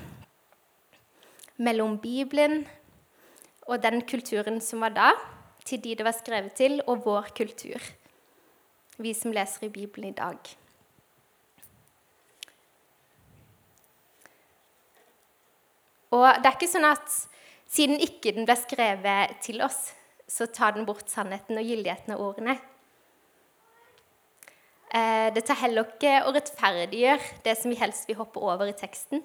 mellom 1.59 1.99
Bibelen 1.99 2.63
og 3.67 3.83
den 3.83 4.01
kulturen 4.07 4.61
som 4.65 4.81
var 4.87 4.95
da, 4.95 5.11
til 5.67 5.83
de 5.83 5.97
det 5.99 6.07
var 6.07 6.17
skrevet 6.17 6.55
til, 6.57 6.81
og 6.87 7.05
vår 7.05 7.33
kultur, 7.37 7.83
vi 9.01 9.15
som 9.17 9.33
leser 9.33 9.67
i 9.67 9.73
Bibelen 9.73 10.11
i 10.11 10.17
dag. 10.17 10.51
Og 16.11 16.27
det 16.43 16.49
er 16.49 16.57
ikke 16.57 16.71
sånn 16.71 16.89
at 16.89 17.07
siden 17.71 18.03
ikke 18.03 18.35
den 18.35 18.49
ble 18.49 18.57
skrevet 18.59 19.39
til 19.45 19.63
oss, 19.63 19.93
så 20.31 20.47
tar 20.51 20.75
den 20.75 20.87
bort 20.87 21.11
sannheten 21.11 21.59
og 21.59 21.67
gyldigheten 21.67 22.15
av 22.15 22.23
ordene. 22.23 22.57
Eh, 24.91 25.29
det 25.35 25.45
tar 25.47 25.61
heller 25.61 25.87
ikke 25.87 26.17
å 26.27 26.33
rettferdiggjøre 26.35 27.43
det 27.45 27.55
som 27.59 27.71
vi 27.71 27.79
helst 27.79 28.09
vil 28.11 28.19
hoppe 28.19 28.43
over 28.43 28.67
i 28.71 28.75
teksten. 28.75 29.23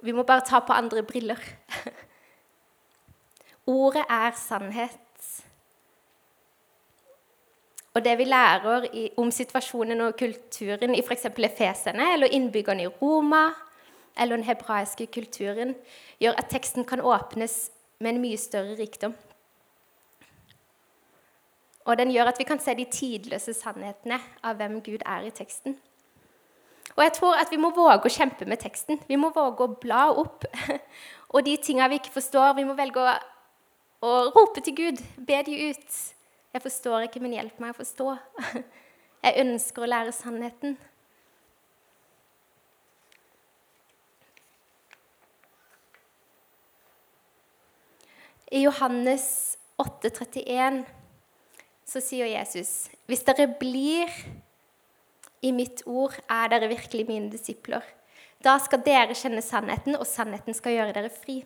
Vi 0.00 0.14
må 0.16 0.24
bare 0.28 0.44
ta 0.48 0.62
på 0.64 0.76
andre 0.76 1.04
briller. 1.04 1.40
Ordet 3.66 4.04
er 4.08 4.32
sannhet. 4.38 5.05
Og 7.96 8.04
det 8.04 8.18
vi 8.20 8.26
lærer 8.28 8.84
om 9.16 9.30
situasjonen 9.32 10.02
og 10.04 10.18
kulturen 10.20 10.92
i 10.92 11.00
f.eks. 11.00 11.30
Efesene 11.48 12.10
eller 12.12 12.28
innbyggerne 12.28 12.84
i 12.84 12.90
Roma, 13.00 13.46
eller 14.20 14.36
den 14.36 14.44
hebraiske 14.44 15.06
kulturen, 15.06 15.72
gjør 16.20 16.36
at 16.36 16.50
teksten 16.52 16.84
kan 16.84 17.00
åpnes 17.00 17.70
med 17.98 18.12
en 18.12 18.20
mye 18.20 18.36
større 18.36 18.76
rikdom. 18.76 19.14
Og 21.86 21.96
den 21.98 22.10
gjør 22.12 22.28
at 22.32 22.38
vi 22.38 22.44
kan 22.44 22.60
se 22.60 22.74
de 22.74 22.84
tidløse 22.90 23.54
sannhetene 23.56 24.18
av 24.44 24.58
hvem 24.58 24.80
Gud 24.84 25.04
er 25.06 25.28
i 25.28 25.32
teksten. 25.32 25.78
Og 26.96 27.02
jeg 27.04 27.14
tror 27.16 27.38
at 27.40 27.52
vi 27.52 27.60
må 27.60 27.70
våge 27.76 28.10
å 28.10 28.12
kjempe 28.12 28.44
med 28.48 28.60
teksten. 28.60 29.00
Vi 29.08 29.16
må 29.16 29.30
våge 29.34 29.64
å 29.64 29.76
bla 29.80 30.10
opp. 30.12 30.44
Og 31.34 31.44
de 31.46 31.56
tinga 31.62 31.88
vi 31.88 32.00
ikke 32.00 32.14
forstår, 32.14 32.52
vi 32.58 32.66
må 32.68 32.76
velge 32.76 33.00
å, 33.00 33.16
å 34.04 34.12
rope 34.36 34.60
til 34.64 34.76
Gud, 34.76 35.02
be 35.16 35.40
de 35.48 35.56
ut. 35.72 35.98
Jeg 36.56 36.62
forstår 36.64 37.02
ikke, 37.04 37.20
men 37.20 37.34
hjelp 37.36 37.58
meg 37.60 37.74
å 37.74 37.76
forstå. 37.76 38.04
Jeg 39.26 39.42
ønsker 39.42 39.84
å 39.84 39.88
lære 39.90 40.12
sannheten. 40.16 40.78
I 48.48 48.62
Johannes 48.62 49.26
8,31 49.82 50.78
så 51.84 52.00
sier 52.00 52.30
Jesus 52.30 52.70
hvis 53.04 53.26
dere 53.26 53.50
blir 53.60 54.08
i 55.44 55.50
mitt 55.52 55.82
ord, 55.84 56.14
er 56.24 56.48
dere 56.54 56.70
virkelig 56.70 57.04
mine 57.10 57.28
disipler. 57.34 57.84
Da 58.40 58.54
skal 58.64 58.80
dere 58.86 59.18
kjenne 59.18 59.42
sannheten, 59.44 59.98
og 59.98 60.08
sannheten 60.08 60.56
skal 60.56 60.78
gjøre 60.78 60.96
dere 60.96 61.12
fri. 61.12 61.36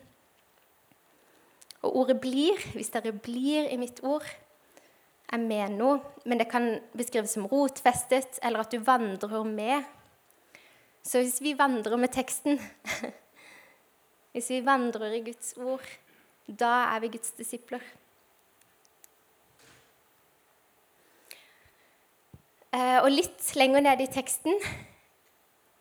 Og 1.82 1.98
ordet 2.04 2.20
'blir', 2.22 2.62
hvis 2.76 2.94
dere 2.94 3.10
blir 3.10 3.66
i 3.66 3.80
mitt 3.80 4.04
ord, 4.06 4.30
er 5.30 5.42
med 5.42 5.76
nå, 5.78 5.94
men 6.26 6.40
det 6.40 6.48
kan 6.50 6.72
beskrives 6.96 7.36
som 7.36 7.46
rotfestet, 7.50 8.40
eller 8.42 8.64
at 8.64 8.72
du 8.74 8.80
vandrer 8.82 9.46
med. 9.46 9.86
Så 11.06 11.22
hvis 11.22 11.40
vi 11.42 11.54
vandrer 11.58 11.96
med 11.96 12.12
teksten, 12.12 12.58
hvis 14.34 14.50
vi 14.50 14.60
vandrer 14.66 15.16
i 15.16 15.24
Guds 15.30 15.54
ord, 15.56 15.86
da 16.46 16.72
er 16.90 17.02
vi 17.04 17.12
Guds 17.14 17.32
disipler. 17.38 17.82
Eh, 22.70 22.98
og 23.02 23.10
litt 23.10 23.54
lenger 23.58 23.82
nede 23.82 24.06
i 24.06 24.12
teksten, 24.12 24.54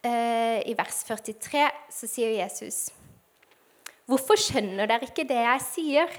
eh, 0.06 0.62
i 0.66 0.74
vers 0.78 1.04
43, 1.06 1.68
så 1.94 2.10
sier 2.10 2.34
Jesus 2.40 2.90
Hvorfor 4.10 4.42
skjønner 4.42 4.90
dere 4.90 5.06
ikke 5.06 5.28
det 5.30 5.38
jeg 5.38 5.62
sier? 5.68 6.16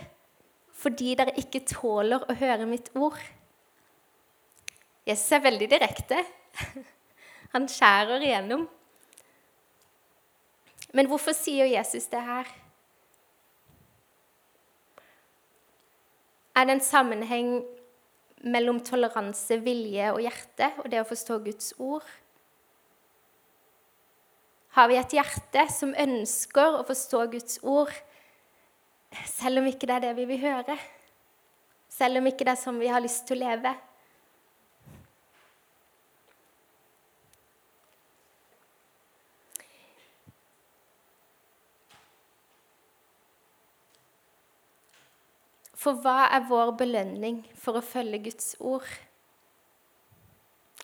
Fordi 0.81 1.15
dere 1.19 1.37
ikke 1.41 1.65
tåler 1.69 2.25
å 2.25 2.37
høre 2.41 2.69
mitt 2.69 2.89
ord. 2.97 3.19
Jesus 5.09 5.33
er 5.37 5.45
veldig 5.45 5.69
direkte. 5.69 6.23
Han 7.55 7.69
skjærer 7.69 8.25
igjennom. 8.25 8.65
Men 10.97 11.11
hvorfor 11.11 11.37
sier 11.37 11.69
Jesus 11.71 12.09
det 12.11 12.23
her? 12.25 12.49
Er 16.57 16.67
det 16.67 16.77
en 16.77 16.85
sammenheng 16.85 17.53
mellom 18.41 18.81
toleranse, 18.85 19.61
vilje 19.63 20.11
og 20.15 20.23
hjerte 20.25 20.73
og 20.83 20.91
det 20.93 21.01
å 21.03 21.09
forstå 21.09 21.39
Guds 21.45 21.73
ord? 21.79 22.07
Har 24.77 24.91
vi 24.91 24.99
et 25.01 25.15
hjerte 25.15 25.65
som 25.73 25.95
ønsker 25.99 26.79
å 26.79 26.87
forstå 26.87 27.25
Guds 27.33 27.59
ord, 27.67 27.95
selv 29.27 29.61
om 29.61 29.69
ikke 29.71 29.89
det 29.89 29.97
er 29.97 30.09
det 30.09 30.17
vi 30.19 30.27
vil 30.31 30.43
høre? 30.45 30.77
Selv 31.91 32.21
om 32.21 32.27
ikke 32.31 32.47
det 32.47 32.55
er 32.55 32.61
sånn 32.61 32.81
vi 32.81 32.91
har 32.91 33.03
lyst 33.03 33.27
til 33.29 33.41
å 33.41 33.45
leve? 33.45 33.75
For 45.81 45.97
hva 46.05 46.27
er 46.29 46.45
vår 46.45 46.75
belønning 46.77 47.39
for 47.57 47.79
å 47.79 47.85
følge 47.85 48.19
Guds 48.27 48.53
ord? 48.61 48.85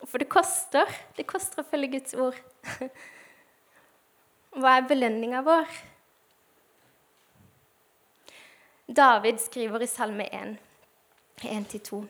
For 0.06 0.20
det 0.22 0.28
koster. 0.32 0.88
Det 1.16 1.26
koster 1.28 1.60
å 1.60 1.68
følge 1.68 1.98
Guds 1.98 2.16
ord. 2.16 2.38
Hva 4.56 4.78
er 4.78 4.88
belønninga 4.88 5.42
vår? 5.44 5.68
David 8.86 9.40
skriver 9.42 9.82
i 9.82 9.90
Salme 9.90 10.28
1, 10.30 10.56
1-2.: 11.42 12.04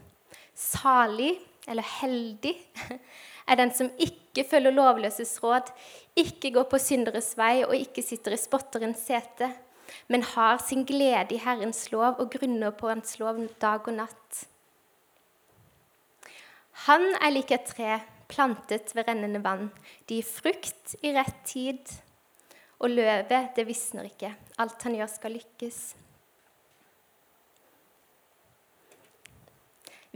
Salig, 0.54 1.38
eller 1.68 1.83
heldig, 2.00 2.54
er 3.49 3.56
den 3.56 3.73
som 3.75 3.90
ikke 3.99 4.45
følger 4.50 4.75
lovløses 4.76 5.38
råd, 5.42 5.73
ikke 6.16 6.52
går 6.52 6.68
på 6.71 6.80
synderes 6.80 7.33
vei 7.38 7.64
og 7.64 7.76
ikke 7.76 8.04
sitter 8.04 8.37
i 8.37 8.40
spotterens 8.40 9.06
sete 9.09 9.54
men 10.06 10.23
har 10.23 10.59
sin 10.59 10.85
glede 10.87 11.35
i 11.35 11.40
Herrens 11.42 11.87
lov 11.92 12.21
og 12.23 12.30
grunner 12.33 12.71
på 12.71 12.90
Hans 12.90 13.18
lov 13.21 13.40
dag 13.61 13.87
og 13.87 13.97
natt. 13.97 14.42
Han 16.87 17.06
er 17.21 17.33
lik 17.33 17.52
et 17.54 17.68
tre 17.71 18.00
plantet 18.30 18.92
ved 18.95 19.09
rennende 19.09 19.42
vann. 19.42 19.71
De 20.09 20.18
gir 20.18 20.26
frukt 20.28 20.97
i 21.02 21.14
rett 21.16 21.38
tid, 21.47 21.80
og 22.78 22.92
løvet, 22.92 23.54
det 23.56 23.64
visner 23.66 24.11
ikke. 24.11 24.35
Alt 24.61 24.83
han 24.85 24.99
gjør, 24.99 25.09
skal 25.09 25.33
lykkes. 25.38 25.78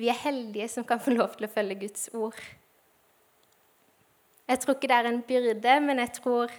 Vi 0.00 0.08
er 0.08 0.16
heldige 0.22 0.68
som 0.72 0.86
kan 0.88 1.02
få 1.02 1.12
lov 1.12 1.34
til 1.36 1.44
å 1.44 1.52
følge 1.52 1.76
Guds 1.82 2.08
ord. 2.16 2.38
Jeg 4.48 4.62
tror 4.62 4.78
ikke 4.78 4.88
det 4.90 4.96
er 4.96 5.08
en 5.10 5.20
byrde, 5.28 5.74
men 5.84 6.00
jeg 6.02 6.14
tror 6.16 6.54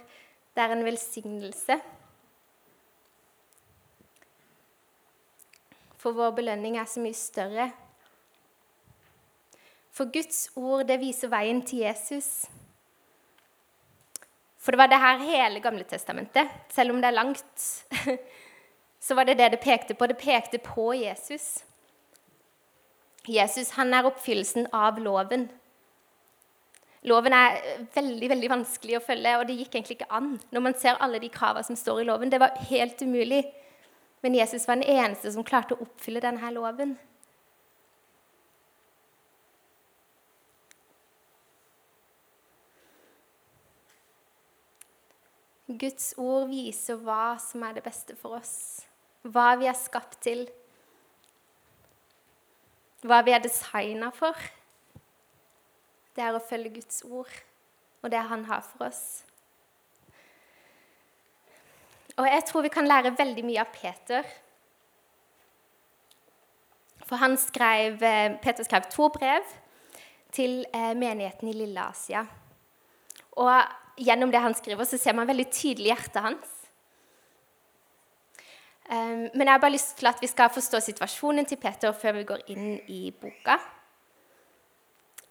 det 0.52 0.62
er 0.62 0.76
en 0.76 0.86
velsignelse. 0.86 1.80
for 6.02 6.16
vår 6.18 6.34
belønning 6.34 6.76
er 6.80 6.88
så 6.90 7.02
mye 7.02 7.14
større. 7.14 7.68
For 9.94 10.10
Guds 10.10 10.48
ord, 10.56 10.86
det 10.88 10.98
viser 11.02 11.30
veien 11.30 11.60
til 11.66 11.84
Jesus. 11.84 12.48
For 14.62 14.74
det 14.74 14.80
var 14.80 14.90
det 14.90 15.02
her 15.02 15.22
hele 15.22 15.62
Gamle 15.62 15.84
testamentet, 15.86 16.50
selv 16.74 16.94
om 16.94 17.02
det 17.02 17.10
er 17.10 17.18
langt. 17.18 17.66
Så 19.02 19.14
var 19.18 19.26
det 19.26 19.38
det 19.38 19.50
det 19.54 19.62
pekte 19.62 19.94
på. 19.98 20.06
Det 20.06 20.18
pekte 20.18 20.58
på 20.62 20.92
Jesus. 20.94 21.64
Jesus 23.28 23.70
han 23.76 23.94
er 23.94 24.06
oppfyllelsen 24.08 24.66
av 24.74 24.98
loven. 24.98 25.46
Loven 27.06 27.34
er 27.34 27.58
veldig 27.94 28.28
veldig 28.30 28.50
vanskelig 28.50 28.98
å 28.98 29.02
følge, 29.02 29.36
og 29.38 29.46
det 29.46 29.56
gikk 29.58 29.74
egentlig 29.74 30.00
ikke 30.00 30.10
an. 30.14 30.40
når 30.50 30.60
man 30.60 30.74
ser 30.74 30.98
alle 31.00 31.18
de 31.18 31.28
kravene 31.28 31.66
som 31.66 31.76
står 31.76 32.02
i 32.02 32.04
loven. 32.04 32.30
Det 32.30 32.40
var 32.40 32.58
helt 32.70 33.02
umulig. 33.02 33.44
Men 34.22 34.34
Jesus 34.34 34.68
var 34.68 34.76
den 34.76 34.86
eneste 34.86 35.32
som 35.32 35.44
klarte 35.44 35.74
å 35.74 35.82
oppfylle 35.82 36.22
denne 36.22 36.50
loven. 36.54 36.96
Guds 45.66 46.12
ord 46.18 46.50
viser 46.50 46.98
hva 47.00 47.38
som 47.40 47.62
er 47.64 47.78
det 47.78 47.84
beste 47.86 48.14
for 48.18 48.36
oss, 48.36 48.82
hva 49.22 49.54
vi 49.58 49.68
er 49.70 49.78
skapt 49.78 50.18
til, 50.22 50.44
hva 53.02 53.22
vi 53.26 53.34
er 53.34 53.42
designa 53.42 54.10
for. 54.14 54.36
Det 56.12 56.22
er 56.24 56.36
å 56.36 56.44
følge 56.44 56.76
Guds 56.76 57.02
ord 57.08 57.32
og 58.02 58.10
det 58.10 58.22
han 58.30 58.44
har 58.48 58.62
for 58.66 58.88
oss. 58.88 59.22
Og 62.18 62.26
jeg 62.28 62.44
tror 62.48 62.66
vi 62.66 62.72
kan 62.72 62.88
lære 62.88 63.14
veldig 63.18 63.44
mye 63.46 63.62
av 63.62 63.72
Peter. 63.72 64.26
For 67.06 67.16
han 67.20 67.36
skrev, 67.40 68.02
eh, 68.02 68.36
Peter 68.42 68.64
skrev 68.64 68.90
to 68.90 69.08
brev 69.08 69.46
til 70.32 70.64
eh, 70.72 70.94
menigheten 70.94 71.48
i 71.48 71.56
Lille 71.56 71.80
Asia. 71.80 72.26
Og 73.32 73.62
gjennom 73.96 74.30
det 74.32 74.40
han 74.40 74.54
skriver, 74.54 74.84
så 74.84 74.98
ser 74.98 75.16
man 75.16 75.28
veldig 75.28 75.48
tydelig 75.50 75.92
hjertet 75.92 76.22
hans. 76.22 76.61
Um, 78.90 79.28
men 79.34 79.46
jeg 79.46 79.52
har 79.52 79.62
bare 79.62 79.76
lyst 79.76 79.94
til 79.98 80.10
at 80.10 80.18
vi 80.20 80.26
skal 80.26 80.50
forstå 80.50 80.80
situasjonen 80.82 81.46
til 81.46 81.60
Peter 81.62 81.92
før 81.94 82.18
vi 82.18 82.26
går 82.28 82.42
inn 82.52 82.74
i 82.90 83.12
boka. 83.14 83.56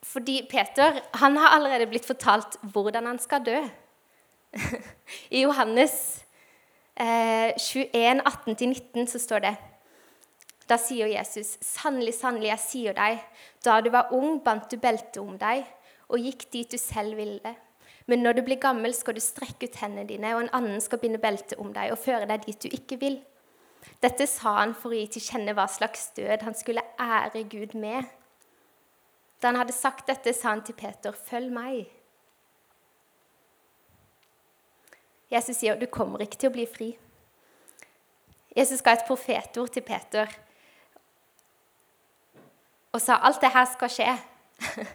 Fordi 0.03 0.47
Peter 0.49 1.01
han 1.19 1.37
har 1.37 1.57
allerede 1.57 1.89
blitt 1.91 2.07
fortalt 2.07 2.57
hvordan 2.73 3.05
han 3.05 3.19
skal 3.19 3.43
dø. 3.45 3.59
I 5.35 5.43
Johannes 5.43 6.23
eh, 6.95 7.51
21, 7.57 8.21
18-19 8.25 9.05
så 9.07 9.19
står 9.19 9.45
det 9.45 9.53
Da 10.67 10.77
sier 10.79 11.07
Jesus, 11.11 11.57
'Sannelig, 11.61 12.13
sannelig, 12.15 12.49
jeg 12.49 12.59
sier 12.59 12.93
deg, 12.95 13.19
da 13.65 13.81
du 13.81 13.89
var 13.91 14.13
ung, 14.15 14.39
bandt 14.43 14.71
du 14.71 14.77
beltet 14.77 15.17
om 15.19 15.37
deg' 15.37 15.67
og 16.11 16.19
gikk 16.19 16.47
dit 16.51 16.71
du 16.71 16.77
selv 16.79 17.17
ville. 17.17 17.55
Men 18.09 18.23
når 18.23 18.39
du 18.39 18.41
blir 18.45 18.59
gammel, 18.59 18.93
skal 18.93 19.15
du 19.15 19.21
strekke 19.23 19.69
ut 19.69 19.77
hendene 19.79 20.07
dine, 20.07 20.33
og 20.35 20.43
en 20.43 20.53
annen 20.57 20.81
skal 20.83 20.99
binde 20.99 21.21
beltet 21.21 21.59
om 21.61 21.71
deg 21.73 21.93
og 21.93 22.01
føre 22.01 22.27
deg 22.27 22.43
dit 22.47 22.63
du 22.63 22.67
ikke 22.71 22.97
vil. 22.99 23.19
Dette 24.01 24.27
sa 24.29 24.57
han 24.59 24.73
for 24.77 24.93
å 24.93 24.97
gi 24.97 25.07
til 25.15 25.25
kjenne 25.25 25.55
hva 25.57 25.67
slags 25.69 26.09
død 26.17 26.45
han 26.45 26.57
skulle 26.57 26.83
ære 27.01 27.43
Gud 27.49 27.73
med. 27.77 28.05
Da 29.41 29.49
han 29.49 29.57
hadde 29.57 29.73
sagt 29.73 30.07
dette, 30.07 30.33
sa 30.33 30.49
han 30.49 30.63
til 30.63 30.77
Peter, 30.77 31.11
'Følg 31.11 31.51
meg'. 31.51 31.89
Jesus 35.31 35.57
sier, 35.57 35.75
'Du 35.75 35.85
kommer 35.85 36.21
ikke 36.21 36.37
til 36.37 36.49
å 36.49 36.53
bli 36.53 36.65
fri'. 36.65 36.97
Jesus 38.55 38.81
ga 38.81 38.91
et 38.91 39.07
profetord 39.07 39.69
til 39.71 39.81
Peter 39.81 40.27
og 42.91 43.01
sa 43.01 43.21
alt 43.23 43.41
det 43.41 43.53
her 43.53 43.65
skal 43.65 43.89
skje. 43.89 44.17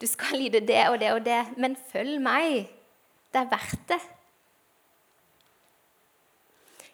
Du 0.00 0.04
skal 0.06 0.36
lide 0.36 0.60
det 0.60 0.82
og 0.90 1.00
det 1.00 1.12
og 1.12 1.24
det, 1.24 1.38
men 1.56 1.76
følg 1.92 2.20
meg. 2.20 2.66
Det 3.32 3.40
er 3.40 3.48
verdt 3.48 3.88
det. 3.88 4.00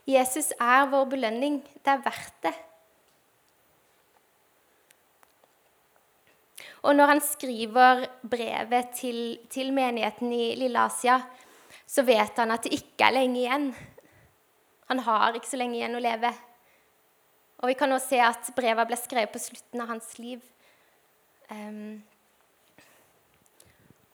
Jesus 0.08 0.50
er 0.58 0.88
vår 0.90 1.08
belønning. 1.14 1.60
Det 1.62 1.92
er 1.92 2.04
verdt 2.04 2.38
det. 2.48 2.54
Og 6.82 6.96
når 6.98 7.12
han 7.12 7.20
skriver 7.22 8.06
brevet 8.26 8.90
til, 8.98 9.38
til 9.50 9.70
menigheten 9.72 10.32
i 10.34 10.54
Lille 10.58 10.78
Asia, 10.82 11.20
så 11.86 12.02
vet 12.02 12.38
han 12.40 12.50
at 12.50 12.64
det 12.66 12.74
ikke 12.74 13.06
er 13.06 13.14
lenge 13.14 13.38
igjen. 13.44 13.68
Han 14.90 15.02
har 15.06 15.36
ikke 15.36 15.50
så 15.52 15.60
lenge 15.60 15.78
igjen 15.78 15.94
å 15.94 16.02
leve. 16.02 16.32
Og 17.62 17.70
vi 17.70 17.76
kan 17.78 17.94
også 17.94 18.16
se 18.16 18.22
at 18.26 18.50
brevet 18.56 18.88
ble 18.90 18.98
skrevet 18.98 19.30
på 19.30 19.40
slutten 19.42 19.84
av 19.84 19.92
hans 19.92 20.16
liv. 20.18 20.42
Um, 21.52 22.02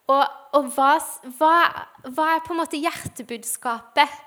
og, 0.09 0.25
og 0.57 0.69
hva, 0.77 0.93
hva, 1.39 1.55
hva, 2.05 2.27
er 2.35 2.45
på 2.45 2.55
en 2.55 2.61
måte 2.61 2.81
hjertebudskapet 2.81 4.21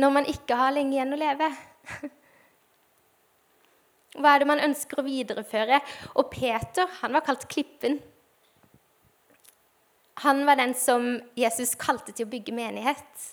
når 0.00 0.14
man 0.16 0.28
ikke 0.30 0.56
har 0.58 0.74
lenge 0.74 0.96
igjen 0.96 1.14
å 1.14 1.20
leve? 1.20 1.50
Hva 4.20 4.34
er 4.34 4.42
det 4.42 4.48
man 4.50 4.62
ønsker 4.64 5.00
å 5.00 5.06
videreføre? 5.06 5.80
Og 6.18 6.30
Peter 6.32 6.88
han 7.00 7.14
var 7.14 7.24
kalt 7.26 7.46
Klippen. 7.50 8.00
Han 10.24 10.42
var 10.44 10.58
den 10.60 10.74
som 10.76 11.14
Jesus 11.38 11.76
kalte 11.80 12.12
til 12.12 12.26
å 12.26 12.32
bygge 12.32 12.52
menighet. 12.52 13.28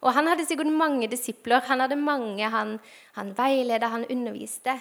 Og 0.00 0.14
han 0.16 0.28
hadde 0.28 0.46
sikkert 0.48 0.72
mange 0.72 1.08
disipler. 1.12 1.62
Han 1.68 1.84
hadde 1.84 1.96
mange 2.00 2.48
han, 2.52 2.78
han 3.16 3.34
veileda, 3.36 3.92
han 3.92 4.08
underviste. 4.08 4.76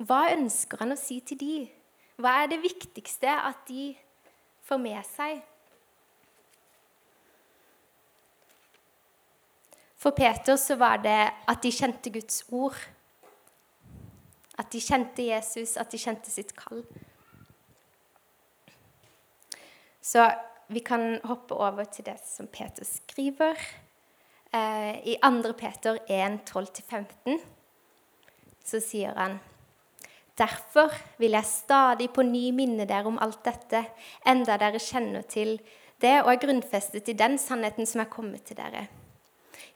Hva 0.00 0.30
ønsker 0.32 0.80
han 0.80 0.96
å 0.96 1.00
si 1.00 1.20
til 1.24 1.40
de? 1.40 1.56
Hva 2.20 2.42
er 2.42 2.52
det 2.52 2.62
viktigste 2.64 3.32
at 3.32 3.64
de 3.68 3.92
får 4.68 4.80
med 4.80 5.00
seg? 5.08 5.40
For 10.00 10.16
Peter 10.16 10.56
så 10.56 10.78
var 10.80 11.02
det 11.04 11.18
at 11.48 11.62
de 11.62 11.72
kjente 11.72 12.10
Guds 12.12 12.44
ord. 12.48 12.76
At 14.58 14.72
de 14.72 14.80
kjente 14.80 15.26
Jesus, 15.26 15.76
at 15.76 15.92
de 15.92 16.00
kjente 16.00 16.32
sitt 16.32 16.54
kall. 16.56 16.80
Så 20.00 20.24
vi 20.72 20.80
kan 20.80 21.18
hoppe 21.24 21.54
over 21.54 21.84
til 21.84 22.06
det 22.06 22.16
som 22.24 22.48
Peter 22.48 22.84
skriver. 22.84 23.60
Eh, 24.52 24.96
I 25.06 25.18
2. 25.22 25.52
Peter 25.58 25.98
1, 26.08 26.40
12-15 26.48 27.40
så 28.64 28.80
sier 28.82 29.14
han 29.14 29.38
Derfor 30.38 30.94
vil 31.18 31.36
jeg 31.36 31.44
stadig 31.44 32.08
på 32.14 32.22
ny 32.22 32.50
minne 32.56 32.86
dere 32.88 33.06
om 33.10 33.18
alt 33.20 33.42
dette, 33.44 33.82
enda 34.26 34.56
dere 34.56 34.80
kjenner 34.80 35.26
til 35.28 35.58
det 36.00 36.14
og 36.22 36.32
er 36.32 36.40
grunnfestet 36.40 37.10
i 37.12 37.18
den 37.18 37.36
sannheten 37.38 37.86
som 37.86 38.00
er 38.00 38.08
kommet 38.08 38.46
til 38.48 38.56
dere. 38.56 38.86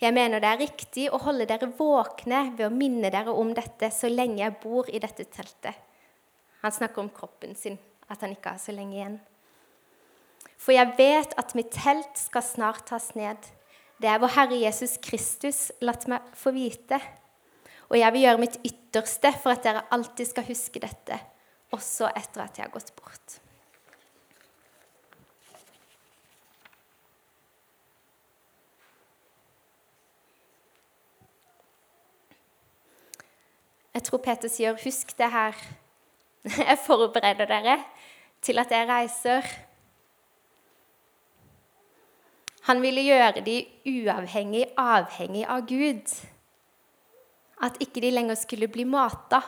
Jeg 0.02 0.14
mener 0.14 0.42
det 0.42 0.50
er 0.50 0.62
riktig 0.64 1.06
å 1.12 1.20
holde 1.22 1.46
dere 1.48 1.70
våkne 1.78 2.48
ved 2.56 2.66
å 2.66 2.74
minne 2.74 3.10
dere 3.14 3.34
om 3.34 3.52
dette 3.54 3.90
så 3.94 4.10
lenge 4.10 4.42
jeg 4.42 4.56
bor 4.62 4.88
i 4.90 5.00
dette 5.02 5.26
teltet. 5.30 5.76
Han 6.64 6.72
snakker 6.72 7.04
om 7.04 7.12
kroppen 7.12 7.54
sin, 7.58 7.78
at 8.08 8.24
han 8.24 8.32
ikke 8.34 8.54
har 8.54 8.62
så 8.62 8.74
lenge 8.74 8.96
igjen. 8.96 9.18
For 10.56 10.72
jeg 10.72 10.94
vet 10.98 11.34
at 11.40 11.52
mitt 11.58 11.70
telt 11.76 12.16
skal 12.18 12.44
snart 12.46 12.86
tas 12.88 13.10
ned. 13.18 13.36
Det 14.00 14.08
er 14.10 14.20
vår 14.22 14.32
Herre 14.34 14.58
Jesus 14.62 14.96
Kristus 15.04 15.68
latt 15.84 16.08
meg 16.10 16.24
få 16.38 16.54
vite. 16.56 16.98
Og 17.92 17.98
jeg 18.00 18.16
vil 18.16 18.26
gjøre 18.26 18.42
mitt 18.42 18.58
ytterste 18.64 19.34
for 19.42 19.54
at 19.54 19.64
dere 19.66 19.84
alltid 19.94 20.30
skal 20.30 20.48
huske 20.48 20.80
dette, 20.82 21.20
også 21.76 22.08
etter 22.16 22.46
at 22.46 22.58
jeg 22.58 22.66
har 22.66 22.72
gått 22.74 22.94
bort. 22.96 23.43
Jeg 33.94 34.02
tror 34.02 34.18
Peter 34.18 34.48
sier, 34.48 34.74
'Husk 34.74 35.18
det 35.18 35.30
her. 35.30 35.54
Jeg 36.68 36.78
forbereder 36.86 37.46
dere 37.46 37.78
til 38.42 38.58
at 38.58 38.70
jeg 38.70 38.88
reiser.' 38.88 39.46
Han 42.64 42.82
ville 42.82 43.02
gjøre 43.04 43.44
de 43.44 43.66
uavhengig 43.86 44.64
avhengig 44.76 45.44
av 45.46 45.66
Gud 45.68 46.14
at 47.62 47.76
ikke 47.80 48.00
de 48.00 48.10
lenger 48.10 48.34
skulle 48.40 48.68
bli 48.68 48.84
mata 48.84 49.40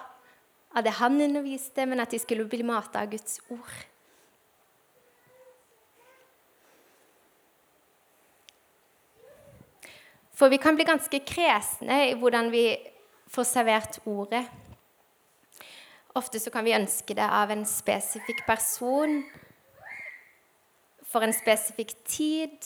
av 0.76 0.84
det 0.84 0.92
han 0.98 1.20
underviste, 1.20 1.86
men 1.86 2.00
at 2.00 2.10
de 2.12 2.18
skulle 2.20 2.44
bli 2.44 2.62
mata 2.62 3.00
av 3.00 3.10
Guds 3.10 3.40
ord. 3.48 3.76
For 10.36 10.52
vi 10.52 10.60
kan 10.60 10.76
bli 10.76 10.84
ganske 10.84 11.22
kresne 11.24 12.02
i 12.10 12.14
hvordan 12.20 12.52
vi 12.52 12.66
får 13.36 13.44
servert 13.50 13.98
ordet. 14.08 14.46
Ofte 16.16 16.40
så 16.40 16.50
kan 16.50 16.64
vi 16.64 16.72
ønske 16.72 17.14
det 17.14 17.26
av 17.28 17.50
en 17.52 17.66
spesifikk 17.68 18.46
person 18.46 19.24
for 21.06 21.20
en 21.24 21.34
spesifikk 21.36 21.92
tid, 22.08 22.58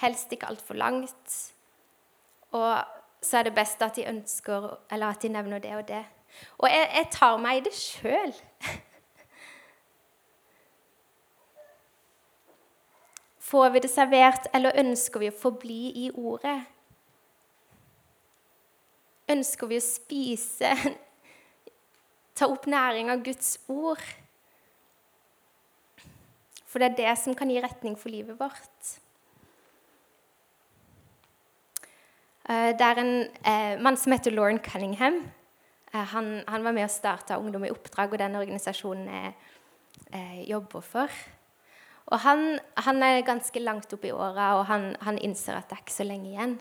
helst 0.00 0.32
ikke 0.32 0.46
altfor 0.48 0.74
langt. 0.78 1.54
Og 2.56 2.84
så 3.22 3.38
er 3.38 3.42
det 3.46 3.54
best 3.54 3.82
at 3.82 3.96
de 3.96 4.08
ønsker 4.08 4.78
eller 4.90 5.06
at 5.06 5.22
de 5.22 5.28
nevner 5.28 5.58
det 5.58 5.76
og 5.76 5.88
det. 5.88 6.04
Og 6.58 6.68
jeg, 6.70 6.90
jeg 6.94 7.06
tar 7.12 7.36
meg 7.42 7.56
i 7.58 7.64
det 7.66 7.74
sjøl. 7.74 8.34
Får 13.50 13.68
vi 13.74 13.78
det 13.82 13.90
servert, 13.90 14.46
eller 14.54 14.78
ønsker 14.78 15.20
vi 15.20 15.28
å 15.30 15.34
forbli 15.34 15.92
i 16.06 16.10
ordet? 16.14 16.60
Ønsker 19.30 19.70
vi 19.70 19.78
å 19.78 19.84
spise, 19.84 20.72
ta 22.36 22.48
opp 22.50 22.66
næring 22.70 23.12
av 23.12 23.22
Guds 23.26 23.58
ord? 23.70 24.02
For 26.70 26.82
det 26.82 26.92
er 26.92 26.98
det 26.98 27.14
som 27.18 27.34
kan 27.38 27.50
gi 27.50 27.62
retning 27.62 27.96
for 27.98 28.12
livet 28.12 28.38
vårt. 28.38 28.96
Eh, 32.50 32.70
det 32.74 32.86
er 32.86 33.00
en 33.02 33.14
eh, 33.46 33.74
mann 33.82 33.98
som 33.98 34.14
heter 34.14 34.34
Lauren 34.34 34.58
Cunningham. 34.62 35.20
Eh, 35.92 36.06
han, 36.14 36.40
han 36.46 36.64
var 36.64 36.74
med 36.74 36.88
og 36.88 36.94
starta 36.94 37.38
Ungdom 37.38 37.66
i 37.66 37.72
oppdrag, 37.74 38.12
og 38.12 38.22
den 38.22 38.38
organisasjonen 38.38 39.10
jeg 39.10 40.46
jobber 40.48 40.82
for. 40.82 41.20
Og 42.10 42.18
han, 42.24 42.58
han, 42.82 43.02
er 43.02 43.22
ganske 43.26 43.62
langt 43.62 43.92
oppe 43.94 44.08
i 44.10 44.14
åra, 44.14 44.56
og 44.58 44.64
han, 44.70 44.94
han, 45.04 45.18
innser 45.22 45.58
at 45.58 45.68
det 45.70 45.76
er 45.76 45.84
ikke 45.84 45.94
så 45.94 46.06
lenge 46.06 46.32
igjen. 46.32 46.56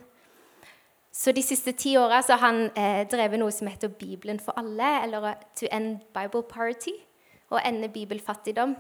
Så 1.12 1.32
de 1.34 1.42
siste 1.42 1.74
ti 1.74 1.96
åra 1.98 2.22
har 2.22 2.42
han 2.44 2.68
eh, 2.78 3.04
drevet 3.10 3.42
noe 3.42 3.52
som 3.52 3.68
heter 3.68 3.90
Bibelen 3.90 4.40
for 4.40 4.58
alle, 4.60 4.92
eller 5.04 5.34
To 5.60 5.70
End 5.72 6.04
Bible 6.16 6.44
Party, 6.50 6.94
og 7.50 7.62
ende 7.66 7.90
bibelfattigdom. 7.90 8.76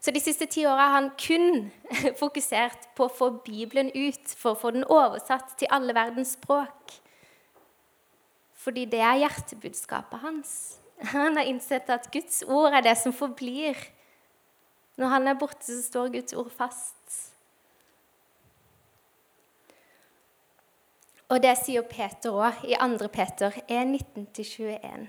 Så 0.00 0.12
de 0.12 0.20
siste 0.20 0.46
ti 0.46 0.66
åra 0.68 0.90
har 0.90 0.96
han 0.98 1.10
kun 1.16 1.70
fokusert 2.22 2.90
på 2.96 3.06
å 3.06 3.14
få 3.16 3.30
Bibelen 3.46 3.88
ut, 3.94 4.34
for 4.36 4.52
å 4.52 4.60
få 4.60 4.74
den 4.76 4.84
oversatt 4.84 5.56
til 5.58 5.72
alle 5.72 5.96
verdens 5.96 6.36
språk. 6.36 7.00
Fordi 8.60 8.84
det 8.92 9.00
er 9.00 9.22
hjertebudskapet 9.22 10.20
hans. 10.20 10.52
Han 11.14 11.38
har 11.40 11.48
innsett 11.48 11.88
at 11.88 12.10
Guds 12.12 12.42
ord 12.44 12.76
er 12.76 12.84
det 12.84 12.98
som 13.00 13.14
forblir. 13.16 13.78
Når 15.00 15.14
han 15.14 15.28
er 15.32 15.38
borte, 15.40 15.64
så 15.64 15.80
står 15.80 16.12
Guds 16.12 16.36
ord 16.36 16.52
fast. 16.52 16.99
Og 21.30 21.38
det 21.38 21.52
sier 21.60 21.84
Peter 21.86 22.34
òg 22.34 22.64
i 22.66 22.74
2. 22.74 23.06
Peter 23.14 23.54
1, 23.70 23.92
19-21. 24.18 25.04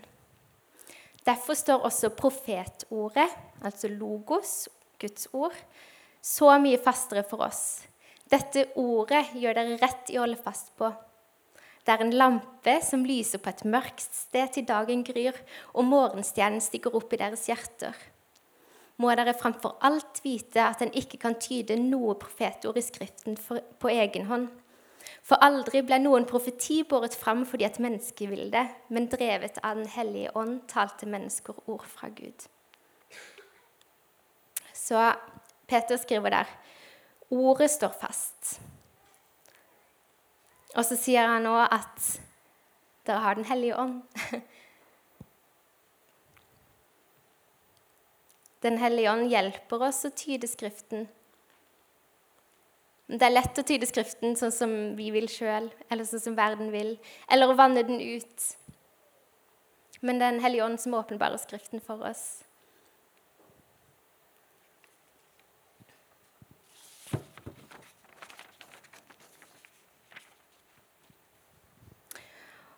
Derfor 1.25 1.57
står 1.57 1.85
også 1.87 2.11
profetordet, 2.17 3.29
altså 3.65 3.89
logos, 3.89 4.69
Guds 5.01 5.27
ord, 5.33 5.57
så 6.21 6.53
mye 6.61 6.77
fastere 6.81 7.25
for 7.25 7.41
oss. 7.47 7.87
Dette 8.29 8.67
ordet 8.77 9.31
gjør 9.33 9.57
dere 9.57 9.79
rett 9.81 10.13
i 10.13 10.19
å 10.19 10.23
holde 10.27 10.37
fast 10.37 10.69
på. 10.77 10.91
Det 11.81 11.95
er 11.95 12.05
en 12.05 12.13
lampe 12.13 12.77
som 12.85 13.01
lyser 13.05 13.41
på 13.41 13.49
et 13.49 13.65
mørkt 13.65 14.05
sted 14.13 14.53
til 14.53 14.69
dagen 14.69 15.01
gryr, 15.05 15.33
og 15.73 15.89
morgenstjernen 15.89 16.61
stiger 16.61 16.93
opp 16.97 17.13
i 17.17 17.21
deres 17.23 17.47
hjerter. 17.49 17.97
Må 19.01 19.09
dere 19.17 19.33
framfor 19.33 19.79
alt 19.81 20.21
vite 20.21 20.61
at 20.69 20.85
en 20.85 20.93
ikke 20.93 21.17
kan 21.17 21.41
tyde 21.41 21.81
noe 21.81 22.13
profetord 22.21 22.77
i 22.77 22.85
Skriften 22.85 23.41
på 23.41 23.89
egen 23.89 24.29
hånd 24.29 24.51
for 25.21 25.37
aldri 25.45 25.83
ble 25.85 25.99
noen 26.01 26.25
profeti 26.29 26.81
båret 26.87 27.15
fram 27.17 27.45
fordi 27.47 27.67
et 27.67 27.79
menneske 27.83 28.27
ville 28.29 28.49
det, 28.53 28.65
men 28.89 29.09
drevet 29.11 29.59
av 29.63 29.77
Den 29.77 29.89
hellige 29.93 30.33
ånd 30.37 30.61
talte 30.71 31.05
mennesker 31.05 31.53
ord 31.69 31.85
fra 31.85 32.09
Gud. 32.09 32.47
Så 34.73 35.13
Peter 35.69 35.97
skriver 36.01 36.29
der 36.33 36.47
ordet 37.29 37.71
står 37.71 37.93
fast. 38.01 38.61
Og 40.75 40.85
så 40.87 40.95
sier 40.99 41.27
han 41.27 41.43
nå 41.45 41.53
at 41.63 42.19
dere 43.07 43.19
har 43.23 43.35
Den 43.35 43.45
hellige 43.45 43.77
ånd. 43.77 44.01
Den 48.61 48.77
hellige 48.77 49.11
ånd 49.11 49.29
hjelper 49.31 49.87
oss 49.87 50.05
å 50.05 50.09
tyde 50.13 50.47
Skriften 50.49 51.07
det 53.11 53.27
er 53.27 53.33
lett 53.33 53.57
å 53.59 53.63
tyde 53.67 53.87
Skriften 53.89 54.37
sånn 54.39 54.53
som 54.55 54.73
vi 54.95 55.09
vil 55.11 55.27
sjøl, 55.27 55.67
eller 55.91 56.07
sånn 56.07 56.21
som 56.23 56.35
verden 56.37 56.69
vil, 56.71 56.93
eller 57.31 57.51
å 57.51 57.57
vanne 57.59 57.83
den 57.83 57.99
ut. 57.99 58.45
Men 59.99 60.19
det 60.19 60.27
er 60.27 60.31
Den 60.37 60.45
hellige 60.45 60.65
ånd 60.65 60.79
som 60.79 60.95
åpenbarer 60.95 61.41
Skriften 61.41 61.83
for 61.83 61.99
oss. 62.07 62.43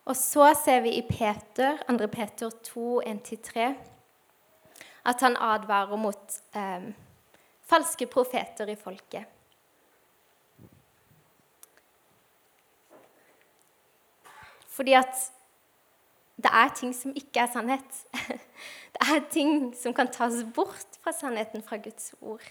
Og 0.03 0.17
så 0.19 0.49
ser 0.59 0.81
vi 0.83 0.97
i 0.97 1.05
Peter, 1.07 1.77
2. 1.87 2.09
Peter 2.11 2.49
2, 2.49 3.01
1-3, 3.07 3.69
at 5.05 5.21
han 5.23 5.37
advarer 5.37 5.95
mot 5.95 6.41
eh, 6.57 6.89
falske 7.69 8.09
profeter 8.11 8.67
i 8.73 8.75
folket. 8.75 9.29
Fordi 14.73 14.95
at 14.97 15.13
det 16.41 16.49
er 16.49 16.73
ting 16.75 16.95
som 16.97 17.13
ikke 17.15 17.45
er 17.45 17.51
sannhet. 17.53 18.03
Det 18.93 19.07
er 19.09 19.23
ting 19.33 19.71
som 19.73 19.93
kan 19.93 20.09
tas 20.13 20.43
bort 20.53 20.99
fra 21.01 21.11
sannheten 21.11 21.63
fra 21.65 21.79
Guds 21.81 22.13
ord. 22.21 22.43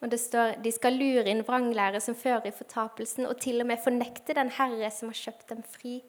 Og 0.00 0.10
det 0.10 0.20
står 0.20 0.56
de 0.64 0.72
skal 0.72 0.96
lure 0.98 1.28
inn 1.30 1.44
vranglære 1.46 2.00
som 2.00 2.16
fører 2.18 2.48
i 2.48 2.54
fortapelsen, 2.56 3.28
og 3.28 3.36
til 3.44 3.60
og 3.60 3.68
med 3.68 3.84
fornekte 3.84 4.34
den 4.34 4.50
Herre 4.56 4.90
som 4.90 5.12
har 5.12 5.20
kjøpt 5.20 5.52
dem 5.52 5.60
fri. 5.62 6.00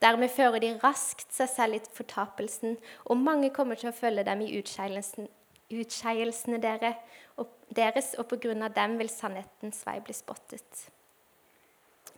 Dermed 0.00 0.32
fører 0.32 0.62
de 0.62 0.70
raskt 0.80 1.34
seg 1.34 1.50
selv 1.50 1.76
i 1.76 1.82
fortapelsen, 1.98 2.78
og 3.04 3.20
mange 3.20 3.50
kommer 3.50 3.76
til 3.76 3.90
å 3.90 3.96
følge 3.96 4.24
dem 4.24 4.46
i 4.46 4.54
utskeielsen, 4.62 5.28
utskeielsene 5.70 6.60
deres, 6.60 8.14
og 8.18 8.26
på 8.28 8.38
grunn 8.42 8.64
av 8.66 8.74
dem 8.76 8.96
vil 9.00 9.10
sannhetens 9.12 9.84
vei 9.86 9.98
bli 10.04 10.16
spottet. 10.16 10.88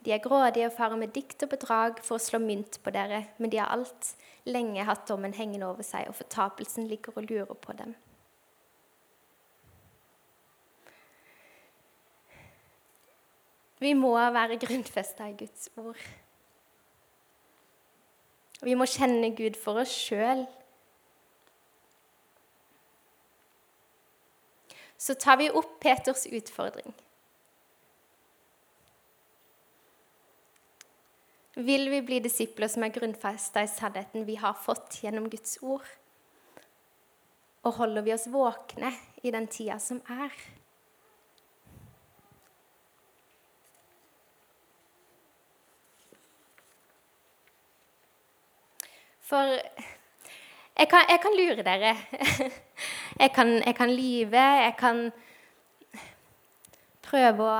De 0.03 0.11
er 0.11 0.23
grådige 0.23 0.67
og 0.67 0.75
farer 0.75 0.99
med 0.99 1.13
dikt 1.15 1.45
og 1.45 1.53
bedrag 1.53 2.01
for 2.03 2.17
å 2.17 2.23
slå 2.23 2.41
mynt 2.43 2.81
på 2.83 2.91
dere, 2.91 3.21
men 3.37 3.51
de 3.53 3.61
har 3.61 3.71
alt 3.71 4.15
lenge 4.49 4.83
hatt 4.83 5.05
dommen 5.07 5.35
hengende 5.37 5.69
over 5.69 5.85
seg, 5.87 6.09
og 6.09 6.17
fortapelsen 6.17 6.89
ligger 6.89 7.15
og 7.15 7.29
lurer 7.29 7.55
på 7.55 7.75
dem. 7.79 7.93
Vi 13.83 13.93
må 13.99 14.13
være 14.15 14.59
grunnfesta 14.59 15.27
i 15.27 15.37
Guds 15.39 15.69
ord. 15.75 15.99
Vi 18.63 18.75
må 18.79 18.87
kjenne 18.87 19.33
Gud 19.35 19.57
for 19.59 19.81
oss 19.81 19.91
sjøl 19.91 20.45
så 25.03 25.13
tar 25.15 25.37
vi 25.37 25.49
opp 25.51 25.79
Peters 25.79 26.25
utfordring. 26.25 26.93
Vil 31.53 31.89
vi 31.89 32.01
bli 32.01 32.19
disipler 32.23 32.71
som 32.71 32.85
er 32.85 32.93
grunnfesta 32.95 33.65
i 33.65 33.67
sannheten 33.67 34.23
vi 34.23 34.37
har 34.39 34.55
fått 34.55 35.01
gjennom 35.03 35.27
Guds 35.29 35.57
ord? 35.59 35.83
Og 37.67 37.75
holder 37.81 38.07
vi 38.07 38.13
oss 38.15 38.29
våkne 38.31 38.93
i 39.27 39.33
den 39.35 39.49
tida 39.51 39.75
som 39.83 39.99
er? 40.07 40.31
For 49.19 49.59
jeg 50.79 50.89
kan, 50.89 51.05
jeg 51.09 51.19
kan 51.21 51.35
lure 51.37 51.63
dere. 51.63 51.95
Jeg 53.19 53.29
kan, 53.31 53.47
jeg 53.61 53.75
kan 53.75 53.91
lyve, 53.93 54.41
jeg 54.41 54.73
kan 54.77 55.11
prøve 57.05 57.45
å 57.45 57.57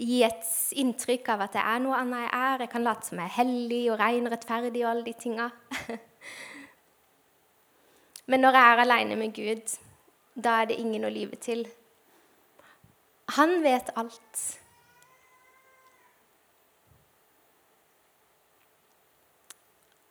gi 0.00 0.22
et 0.24 0.46
inntrykk 0.80 1.28
av 1.34 1.44
at 1.44 1.58
det 1.58 1.64
er 1.74 1.82
noe 1.84 1.98
annet 1.98 2.24
jeg 2.24 2.30
er. 2.38 2.64
Jeg 2.64 2.70
kan 2.72 2.86
late 2.86 3.06
som 3.06 3.20
jeg 3.20 3.28
er 3.28 3.36
hellig 3.36 3.82
og 3.92 3.98
ren 4.00 4.30
og 4.30 4.32
rettferdig 4.32 4.84
og 4.84 4.90
alle 4.94 5.04
de 5.04 5.14
tinga. 5.20 5.50
Men 8.32 8.44
når 8.46 8.56
jeg 8.56 8.72
er 8.72 8.82
aleine 8.86 9.20
med 9.20 9.36
Gud, 9.36 9.76
da 10.34 10.62
er 10.62 10.70
det 10.70 10.80
ingen 10.80 11.04
å 11.04 11.12
lyve 11.12 11.36
til. 11.36 11.66
Han 13.36 13.58
vet 13.62 13.92
alt. 14.00 14.44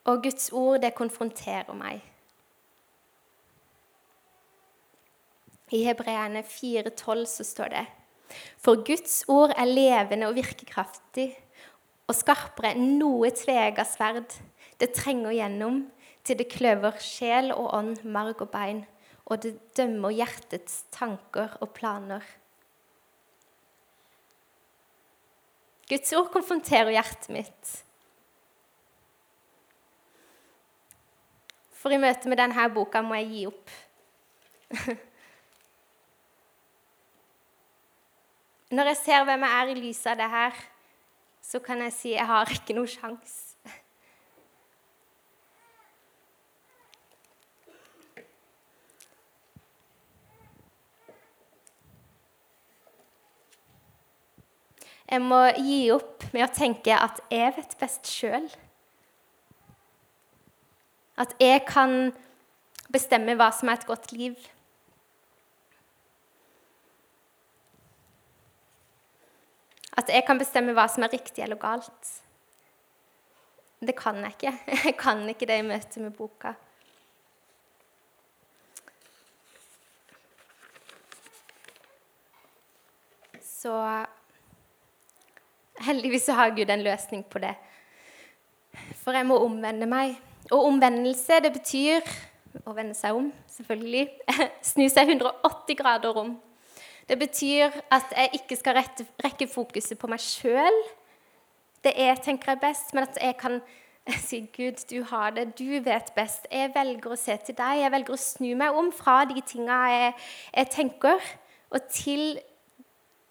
Og 0.09 0.23
Guds 0.23 0.49
ord, 0.55 0.79
det 0.81 0.95
konfronterer 0.97 1.75
meg. 1.77 2.01
I 5.69 5.83
Hebreerne 5.85 6.41
4,12 6.41 7.25
så 7.29 7.45
står 7.45 7.73
det 7.75 7.85
For 8.57 8.81
Guds 8.85 9.21
ord 9.29 9.53
er 9.53 9.69
levende 9.69 10.29
og 10.31 10.37
virkekraftig 10.39 11.27
og 12.09 12.17
skarpere 12.17 12.73
enn 12.73 12.95
noe 12.97 13.29
tvega 13.37 13.85
sverd. 13.85 14.33
Det 14.81 14.95
trenger 14.97 15.35
gjennom 15.35 15.83
til 16.25 16.39
det 16.39 16.49
kløver 16.49 16.97
sjel 17.03 17.53
og 17.53 17.69
ånd, 17.77 18.01
marg 18.03 18.41
og 18.41 18.49
bein, 18.53 18.81
og 19.29 19.43
det 19.43 19.53
dømmer 19.77 20.15
hjertets 20.15 20.87
tanker 20.95 21.53
og 21.61 21.69
planer. 21.77 22.25
Guds 25.89 26.13
ord 26.17 26.33
konfronterer 26.33 26.93
hjertet 26.93 27.29
mitt. 27.33 27.77
For 31.79 31.95
i 31.95 31.97
møte 32.01 32.27
med 32.27 32.35
denne 32.41 32.65
boka 32.75 32.99
må 33.05 33.15
jeg 33.21 33.29
gi 33.31 33.45
opp. 33.47 33.69
Når 38.75 38.85
jeg 38.91 38.97
ser 38.99 39.23
hvem 39.25 39.43
jeg 39.47 39.53
er 39.59 39.67
i 39.71 39.77
lys 39.79 40.01
av 40.11 40.15
det 40.19 40.29
her, 40.29 40.53
så 41.41 41.57
kan 41.63 41.79
jeg 41.87 41.93
si 41.95 42.11
jeg 42.13 42.27
har 42.27 42.51
ikke 42.53 42.75
noe 42.77 42.89
sjans. 42.91 43.49
Jeg 55.09 55.21
må 55.25 55.41
gi 55.57 55.89
opp 55.89 56.27
med 56.35 56.43
å 56.45 56.53
tenke 56.53 56.93
at 56.93 57.23
jeg 57.33 57.55
vet 57.55 57.71
best 57.79 58.05
sjøl. 58.05 58.45
At 61.19 61.35
jeg 61.39 61.65
kan 61.67 62.13
bestemme 62.93 63.35
hva 63.35 63.49
som 63.51 63.69
er 63.69 63.79
et 63.79 63.87
godt 63.89 64.13
liv. 64.15 64.37
At 69.99 70.07
jeg 70.13 70.23
kan 70.27 70.39
bestemme 70.39 70.73
hva 70.77 70.87
som 70.87 71.03
er 71.03 71.11
riktig 71.11 71.43
eller 71.43 71.59
galt. 71.59 72.13
Det 73.79 73.95
kan 73.95 74.15
jeg 74.23 74.35
ikke. 74.35 74.53
Jeg 74.85 74.95
kan 74.99 75.21
ikke 75.31 75.47
det 75.47 75.59
i 75.59 75.63
møte 75.63 76.01
med 76.03 76.11
boka. 76.11 76.53
Så 83.39 83.71
Heldigvis 85.79 86.25
så 86.25 86.35
har 86.35 86.51
Gud 86.55 86.69
en 86.69 86.83
løsning 86.83 87.23
på 87.23 87.39
det. 87.39 87.53
For 88.99 89.15
jeg 89.15 89.25
må 89.27 89.37
omvende 89.39 89.87
meg. 89.87 90.17
Og 90.49 90.65
omvendelse, 90.65 91.39
det 91.43 91.51
betyr 91.53 92.05
å 92.65 92.73
vende 92.73 92.95
seg 92.97 93.17
om, 93.17 93.27
selvfølgelig. 93.53 94.07
Snu 94.71 94.87
seg 94.89 95.11
180 95.13 95.77
grader 95.77 96.17
om. 96.17 96.31
Det 97.09 97.17
betyr 97.19 97.73
at 97.93 98.13
jeg 98.13 98.41
ikke 98.41 98.57
skal 98.57 98.77
rette, 98.77 99.05
rekke 99.23 99.47
fokuset 99.49 99.97
på 99.97 100.09
meg 100.09 100.21
sjøl, 100.21 100.81
det 101.83 101.93
jeg 101.95 102.19
tenker 102.25 102.53
er 102.53 102.59
best, 102.61 102.91
men 102.93 103.07
at 103.07 103.17
jeg 103.21 103.37
kan 103.39 103.59
si 104.27 104.41
Gud, 104.55 104.83
du 104.89 105.03
har 105.09 105.31
det, 105.35 105.51
du 105.59 105.79
vet 105.85 106.11
best. 106.15 106.47
Jeg 106.51 106.73
velger 106.75 107.13
å 107.13 107.19
se 107.19 107.37
til 107.45 107.57
deg. 107.57 107.81
Jeg 107.83 107.93
velger 107.93 108.15
å 108.15 108.19
snu 108.19 108.49
meg 108.57 108.77
om 108.77 108.91
fra 108.95 109.21
de 109.29 109.41
tinga 109.45 109.79
jeg, 109.93 110.13
jeg 110.53 110.71
tenker, 110.75 111.33
og 111.69 111.89
til 111.93 112.39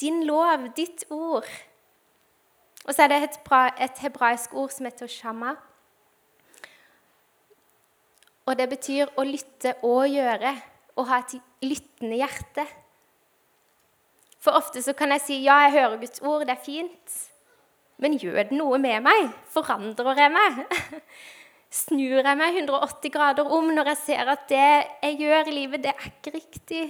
din 0.00 0.22
lov, 0.26 0.68
ditt 0.76 1.04
ord. 1.10 1.48
Og 2.86 2.94
så 2.94 3.04
er 3.04 3.12
det 3.12 3.22
et, 3.26 3.40
et 3.84 4.04
hebraisk 4.06 4.54
ord 4.54 4.70
som 4.72 4.86
heter 4.86 5.10
shama. 5.10 5.56
Og 8.48 8.56
det 8.56 8.68
betyr 8.70 9.10
å 9.20 9.24
lytte 9.28 9.76
og 9.84 10.08
gjøre. 10.08 10.54
Å 10.98 11.04
ha 11.10 11.20
et 11.20 11.34
lyttende 11.62 12.16
hjerte. 12.18 12.64
For 14.42 14.56
ofte 14.56 14.80
så 14.82 14.94
kan 14.96 15.12
jeg 15.14 15.24
si 15.24 15.40
ja, 15.44 15.60
jeg 15.66 15.76
hører 15.76 15.98
Guds 16.00 16.22
ord, 16.24 16.46
det 16.48 16.54
er 16.54 16.64
fint. 16.64 17.18
Men 17.98 18.14
gjør 18.18 18.38
det 18.48 18.56
noe 18.56 18.78
med 18.80 19.02
meg? 19.04 19.32
Forandrer 19.52 20.22
jeg 20.22 20.32
meg? 20.34 20.62
Snur 21.82 22.22
jeg 22.22 22.38
meg 22.40 22.56
180 22.62 23.12
grader 23.12 23.50
om 23.52 23.68
når 23.74 23.92
jeg 23.92 24.00
ser 24.06 24.30
at 24.32 24.46
det 24.48 24.62
jeg 24.62 25.18
gjør 25.20 25.50
i 25.50 25.56
livet, 25.56 25.84
det 25.84 25.92
er 25.92 26.08
ikke 26.08 26.32
riktig? 26.38 26.84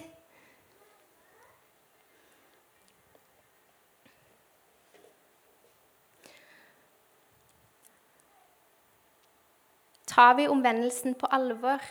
Tar 10.08 10.34
vi 10.34 10.48
omvendelsen 10.48 11.14
på 11.14 11.28
alvor. 11.30 11.82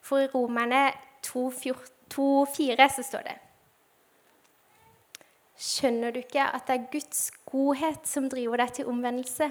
For 0.00 0.22
i 0.22 0.30
Romerne 0.32 0.92
2,4 1.26 2.88
så 2.96 3.02
står 3.02 3.28
det 3.28 3.36
Skjønner 5.56 6.12
du 6.12 6.18
ikke 6.20 6.42
at 6.52 6.66
det 6.68 6.74
er 6.74 6.90
Guds 6.92 7.30
godhet 7.48 8.04
som 8.08 8.28
driver 8.28 8.60
deg 8.60 8.74
til 8.76 8.90
omvendelse? 8.92 9.48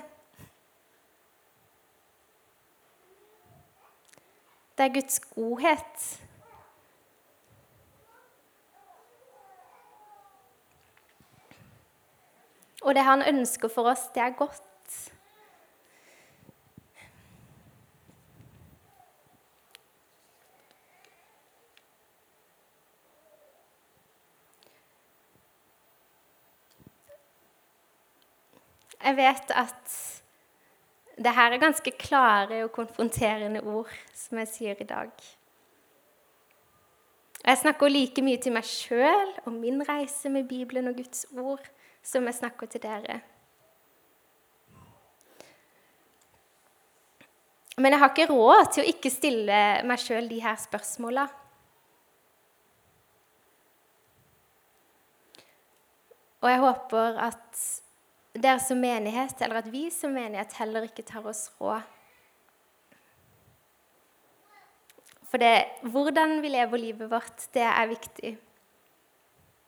Det 4.78 4.86
er 4.86 4.94
Guds 4.94 5.20
godhet. 5.34 6.06
Og 12.86 12.96
det 12.96 13.04
han 13.04 13.26
ønsker 13.26 13.68
for 13.68 13.90
oss, 13.90 14.08
det 14.14 14.22
er 14.22 14.38
godt. 14.38 14.75
Jeg 29.06 29.18
vet 29.18 29.52
at 29.54 29.96
det 31.22 31.32
her 31.38 31.54
er 31.54 31.62
ganske 31.62 31.92
klare 31.92 32.64
og 32.66 32.72
konfronterende 32.74 33.62
ord, 33.62 33.92
som 34.18 34.40
jeg 34.42 34.50
sier 34.50 34.82
i 34.82 34.88
dag. 34.90 35.12
Jeg 37.46 37.58
snakker 37.62 37.92
like 37.94 38.24
mye 38.26 38.42
til 38.42 38.56
meg 38.56 38.66
sjøl 38.66 39.36
og 39.46 39.54
min 39.54 39.84
reise 39.86 40.32
med 40.34 40.50
Bibelen 40.50 40.90
og 40.90 40.98
Guds 40.98 41.28
ord 41.38 41.70
som 42.02 42.26
jeg 42.26 42.40
snakker 42.40 42.70
til 42.70 42.82
dere. 42.82 43.20
Men 47.78 47.92
jeg 47.92 48.00
har 48.02 48.10
ikke 48.10 48.32
råd 48.34 48.74
til 48.74 48.86
å 48.86 48.90
ikke 48.90 49.14
stille 49.14 49.62
meg 49.86 50.02
sjøl 50.02 50.30
de 50.32 50.42
her 50.42 50.58
spørsmåla. 50.58 51.28
Og 56.42 56.50
jeg 56.50 56.62
håper 56.62 57.20
at 57.30 57.66
dere 58.36 58.60
som 58.60 58.80
menighet, 58.82 59.40
eller 59.42 59.62
at 59.62 59.70
vi 59.72 59.88
som 59.94 60.14
menighet 60.16 60.56
heller 60.60 60.88
ikke 60.88 61.06
tar 61.08 61.26
oss 61.28 61.48
råd. 61.60 61.84
For 65.26 65.42
det, 65.42 65.66
hvordan 65.92 66.38
vi 66.44 66.52
lever 66.54 66.80
livet 66.80 67.12
vårt, 67.12 67.48
det 67.56 67.64
er 67.66 67.88
viktig. 67.90 68.36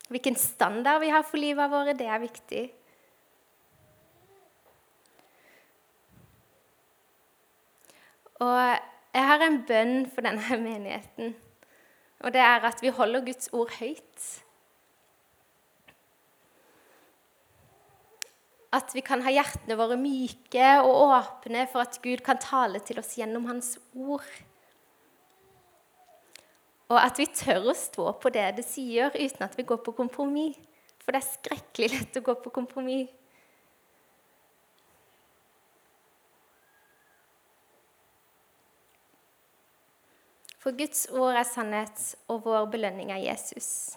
Hvilken 0.07 0.37
standard 0.39 1.01
vi 1.03 1.09
har 1.11 1.25
for 1.27 1.41
livet 1.41 1.71
våre, 1.71 1.95
det 1.97 2.07
er 2.07 2.21
viktig. 2.23 2.63
Og 8.37 8.59
jeg 9.17 9.27
har 9.31 9.43
en 9.43 9.61
bønn 9.67 9.95
for 10.13 10.23
denne 10.23 10.59
menigheten, 10.69 11.35
og 12.21 12.33
det 12.33 12.41
er 12.41 12.65
at 12.69 12.81
vi 12.81 12.93
holder 12.93 13.25
Guds 13.25 13.49
ord 13.53 13.73
høyt. 13.79 14.27
At 18.75 18.91
vi 18.95 19.01
kan 19.05 19.21
ha 19.23 19.31
hjertene 19.31 19.77
våre 19.79 19.95
myke 19.99 20.71
og 20.83 21.03
åpne 21.07 21.63
for 21.71 21.85
at 21.85 21.99
Gud 22.03 22.23
kan 22.25 22.39
tale 22.41 22.81
til 22.83 22.99
oss 22.99 23.15
gjennom 23.15 23.47
Hans 23.47 23.77
ord. 23.95 24.27
Og 26.87 26.97
at 26.99 27.19
vi 27.19 27.27
tør 27.31 27.69
å 27.71 27.75
stå 27.75 28.09
på 28.21 28.31
det 28.31 28.47
det 28.59 28.65
sier, 28.67 29.11
uten 29.11 29.43
at 29.47 29.55
vi 29.59 29.67
går 29.67 29.79
på 29.83 29.95
kompromiss. 29.95 30.59
For 31.03 31.15
det 31.15 31.21
er 31.21 31.31
skrekkelig 31.31 31.89
lett 31.93 32.19
å 32.19 32.23
gå 32.23 32.35
på 32.43 32.51
kompromiss. 32.51 33.13
For 40.59 40.75
Guds 40.75 41.05
ord 41.15 41.37
er 41.39 41.47
sannhet, 41.47 42.01
og 42.27 42.43
vår 42.43 42.65
belønning 42.73 43.13
er 43.15 43.23
Jesus. 43.23 43.95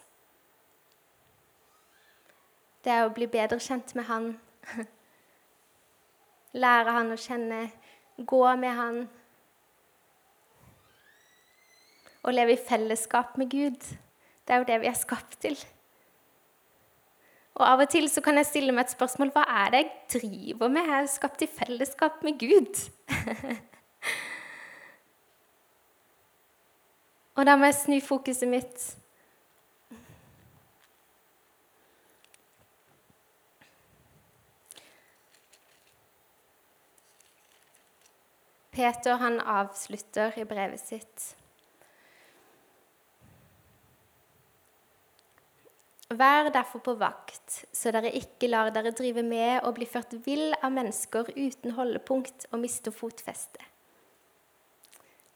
Det 2.86 2.94
er 2.94 3.08
å 3.08 3.14
bli 3.14 3.26
bedre 3.26 3.58
kjent 3.58 3.96
med 3.98 4.06
Han 4.06 4.28
Lære 6.62 6.98
han 6.98 7.14
å 7.14 7.18
kjenne, 7.20 7.64
gå 8.20 8.44
med 8.60 8.76
han 8.76 9.02
og 12.20 12.34
leve 12.36 12.52
i 12.52 12.64
fellesskap 12.68 13.38
med 13.40 13.48
Gud. 13.50 13.80
Det 14.44 14.54
er 14.54 14.60
jo 14.60 14.68
det 14.68 14.80
vi 14.82 14.90
er 14.90 14.98
skapt 14.98 15.38
til. 15.40 15.56
Og 17.60 17.66
Av 17.66 17.82
og 17.82 17.90
til 17.92 18.06
så 18.08 18.22
kan 18.24 18.38
jeg 18.40 18.46
stille 18.48 18.72
meg 18.72 18.86
et 18.86 18.94
spørsmål 18.94 19.34
hva 19.34 19.42
er 19.64 19.72
det 19.72 19.80
jeg 19.80 20.20
driver 20.20 20.68
med? 20.72 20.86
Jeg 20.86 21.02
er 21.02 21.08
skapt 21.12 21.42
i 21.44 21.48
fellesskap 21.50 22.14
med 22.24 22.34
Gud. 22.40 22.74
og 27.36 27.42
da 27.48 27.52
må 27.56 27.64
jeg 27.68 27.80
snu 27.80 27.98
fokuset 28.04 28.48
mitt 28.48 28.96
Peter 38.80 39.18
han 39.20 39.40
avslutter 39.40 40.38
i 40.40 40.44
brevet 40.48 40.80
sitt. 40.80 41.24
Vær 46.08 46.48
derfor 46.54 46.80
på 46.86 46.94
vakt, 46.98 47.58
så 47.76 47.92
dere 47.92 48.14
ikke 48.16 48.48
lar 48.48 48.70
dere 48.72 48.94
drive 48.96 49.20
med 49.26 49.66
og 49.68 49.74
bli 49.76 49.84
ført 49.84 50.14
vill 50.24 50.54
av 50.64 50.72
mennesker 50.72 51.28
uten 51.36 51.76
holdepunkt 51.76 52.48
og 52.50 52.62
miste 52.62 52.88
fotfeste. 52.94 53.60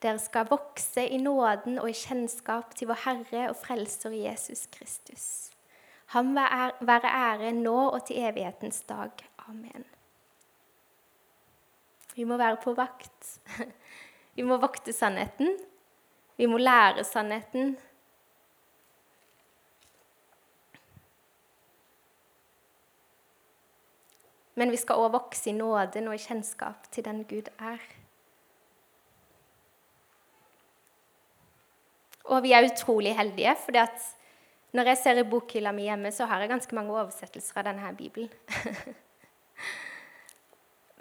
Dere 0.01 0.23
skal 0.25 0.49
vokse 0.49 1.05
i 1.05 1.21
nåden 1.21 1.77
og 1.83 1.91
i 1.93 1.99
kjennskap 2.01 2.73
til 2.79 2.89
vår 2.89 3.03
Herre 3.05 3.51
og 3.51 3.59
Frelser 3.61 4.17
Jesus 4.17 4.65
Kristus. 4.73 5.27
Ham 6.17 6.33
være 6.33 7.13
ære 7.13 7.53
nå 7.61 7.77
og 7.91 8.07
til 8.09 8.25
evighetens 8.25 8.81
dag. 8.89 9.13
Amen. 9.51 9.85
Vi 12.15 12.25
må 12.25 12.37
være 12.39 12.61
på 12.63 12.75
vakt. 12.79 13.39
Vi 14.35 14.43
må 14.47 14.59
vokte 14.63 14.93
sannheten. 14.93 15.57
Vi 16.37 16.47
må 16.47 16.59
lære 16.59 17.05
sannheten. 17.07 17.77
Men 24.55 24.71
vi 24.71 24.79
skal 24.79 25.03
òg 25.03 25.15
vokse 25.17 25.51
i 25.51 25.57
nåden 25.57 26.09
og 26.11 26.15
i 26.15 26.23
kjennskap 26.23 26.87
til 26.95 27.07
den 27.07 27.25
Gud 27.31 27.51
er. 27.59 27.83
Og 32.31 32.43
vi 32.43 32.55
er 32.57 32.67
utrolig 32.71 33.17
heldige, 33.19 33.57
for 33.65 33.75
når 34.75 34.91
jeg 34.91 34.99
ser 34.99 35.19
i 35.21 35.27
bokhylla 35.29 35.73
mi 35.73 35.83
hjemme, 35.87 36.13
så 36.13 36.25
har 36.27 36.41
jeg 36.41 36.49
ganske 36.55 36.75
mange 36.75 36.95
oversettelser 36.95 37.61
av 37.61 37.67
denne 37.69 37.91
bibelen. 37.99 38.31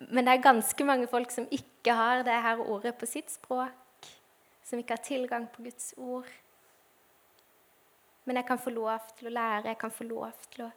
Men 0.09 0.25
det 0.25 0.33
er 0.33 0.45
ganske 0.45 0.85
mange 0.87 1.07
folk 1.07 1.31
som 1.31 1.47
ikke 1.51 1.95
har 1.95 2.23
det 2.25 2.35
her 2.45 2.61
ordet 2.63 2.95
på 2.99 3.07
sitt 3.09 3.31
språk, 3.31 4.07
som 4.63 4.79
ikke 4.79 4.97
har 4.97 5.05
tilgang 5.05 5.47
på 5.51 5.63
Guds 5.65 5.93
ord. 5.97 6.29
Men 8.25 8.39
jeg 8.39 8.47
kan 8.47 8.59
få 8.59 8.71
lov 8.71 9.11
til 9.17 9.27
å 9.29 9.35
lære, 9.35 9.73
jeg 9.73 9.79
kan 9.81 9.91
få 9.91 10.07
lov 10.07 10.31
til 10.51 10.65
å 10.65 10.71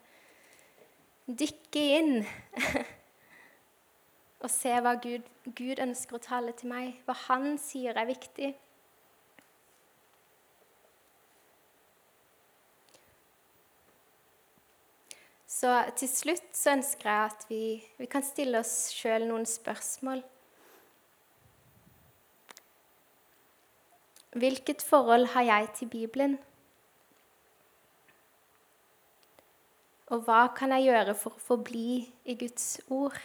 dykke 1.27 1.83
inn 1.99 2.15
og 4.43 4.51
se 4.53 4.73
hva 4.83 4.95
Gud, 5.03 5.27
Gud 5.47 5.83
ønsker 5.83 6.19
å 6.19 6.23
tale 6.23 6.55
til 6.59 6.71
meg, 6.71 6.99
hva 7.07 7.15
Han 7.27 7.57
sier 7.63 7.99
er 7.99 8.09
viktig. 8.11 8.53
Så 15.47 15.71
til 15.95 16.11
slutt 16.11 16.49
så 16.59 16.73
ønsker 16.75 17.07
jeg 17.07 17.31
at 17.31 17.45
vi, 17.49 17.61
vi 18.01 18.07
kan 18.11 18.25
stille 18.27 18.59
oss 18.59 18.91
sjøl 18.91 19.29
noen 19.29 19.47
spørsmål. 19.47 20.25
Hvilket 24.37 24.83
forhold 24.83 25.31
har 25.33 25.47
jeg 25.47 25.69
til 25.79 25.89
Bibelen? 25.89 26.39
Og 30.07 30.27
hva 30.27 30.43
kan 30.55 30.75
jeg 30.75 30.91
gjøre 30.91 31.15
for 31.19 31.35
å 31.35 31.43
forbli 31.43 32.05
i 32.27 32.35
Guds 32.39 32.67
ord? 32.93 33.17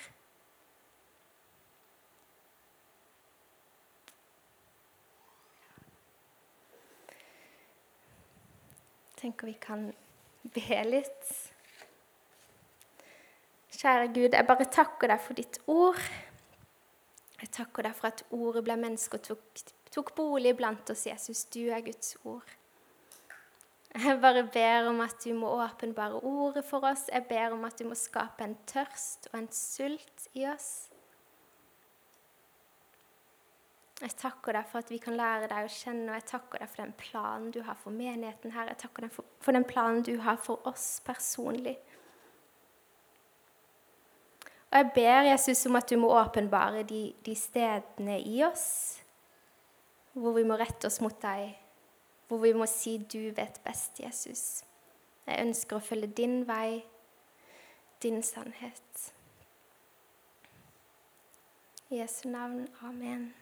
Jeg 9.10 9.18
tenker 9.26 9.52
vi 9.52 9.58
kan 9.62 9.90
be 10.56 10.84
litt. 10.88 11.51
Kjære 13.82 14.12
Gud, 14.14 14.36
jeg 14.38 14.46
bare 14.46 14.66
takker 14.70 15.10
deg 15.10 15.22
for 15.24 15.34
ditt 15.34 15.58
ord. 15.66 15.98
Jeg 17.42 17.50
takker 17.56 17.88
deg 17.88 17.96
for 17.98 18.12
at 18.12 18.20
ordet 18.30 18.62
ble 18.68 18.76
menneske 18.78 19.18
og 19.18 19.24
tok, 19.26 19.62
tok 19.90 20.12
bolig 20.14 20.52
blant 20.60 20.92
oss, 20.94 21.08
Jesus. 21.08 21.48
Du 21.50 21.64
er 21.66 21.82
Guds 21.82 22.14
ord. 22.22 22.46
Jeg 23.96 24.20
bare 24.22 24.44
ber 24.54 24.92
om 24.92 25.02
at 25.02 25.18
du 25.26 25.34
må 25.34 25.50
åpenbare 25.64 26.22
ordet 26.22 26.62
for 26.68 26.86
oss. 26.86 27.08
Jeg 27.10 27.26
ber 27.26 27.56
om 27.56 27.66
at 27.66 27.82
du 27.82 27.88
må 27.90 27.98
skape 27.98 28.46
en 28.46 28.54
tørst 28.70 29.32
og 29.32 29.40
en 29.40 29.50
sult 29.50 30.28
i 30.38 30.46
oss. 30.52 30.70
Jeg 34.02 34.14
takker 34.22 34.60
deg 34.60 34.70
for 34.70 34.86
at 34.86 34.94
vi 34.94 35.00
kan 35.02 35.18
lære 35.18 35.50
deg 35.50 35.66
å 35.66 35.74
kjenne, 35.74 36.06
og 36.12 36.20
jeg 36.20 36.28
takker 36.30 36.62
deg 36.62 36.70
for 36.70 36.84
den 36.84 36.94
planen 37.02 37.50
du 37.54 37.64
har 37.66 37.82
for 37.82 37.98
menigheten 37.98 38.54
her. 38.54 38.70
Jeg 38.70 38.84
takker 38.86 39.08
deg 39.08 39.18
for, 39.18 39.34
for 39.42 39.58
den 39.58 39.66
planen 39.66 40.06
du 40.06 40.20
har 40.22 40.38
for 40.42 40.62
oss 40.70 41.02
personlig. 41.06 41.80
Og 44.72 44.78
jeg 44.78 44.92
ber 44.96 45.22
Jesus 45.28 45.66
om 45.66 45.76
at 45.76 45.90
du 45.90 45.98
må 46.00 46.12
åpenbare 46.16 46.84
de, 46.88 47.14
de 47.26 47.36
stedene 47.36 48.22
i 48.22 48.44
oss 48.44 48.98
hvor 50.12 50.36
vi 50.36 50.44
må 50.44 50.58
rette 50.60 50.88
oss 50.88 51.00
mot 51.04 51.16
deg 51.24 51.54
hvor 52.32 52.40
vi 52.40 52.54
må 52.54 52.66
si 52.66 52.98
'Du 52.98 53.34
vet 53.36 53.60
best, 53.64 54.00
Jesus'. 54.00 54.64
Jeg 55.28 55.48
ønsker 55.48 55.76
å 55.76 55.84
følge 55.84 56.08
din 56.08 56.48
vei, 56.48 56.86
din 58.04 58.24
sannhet. 58.24 59.14
I 61.90 62.00
Jesu 62.00 62.30
navn. 62.30 62.68
Amen. 62.82 63.41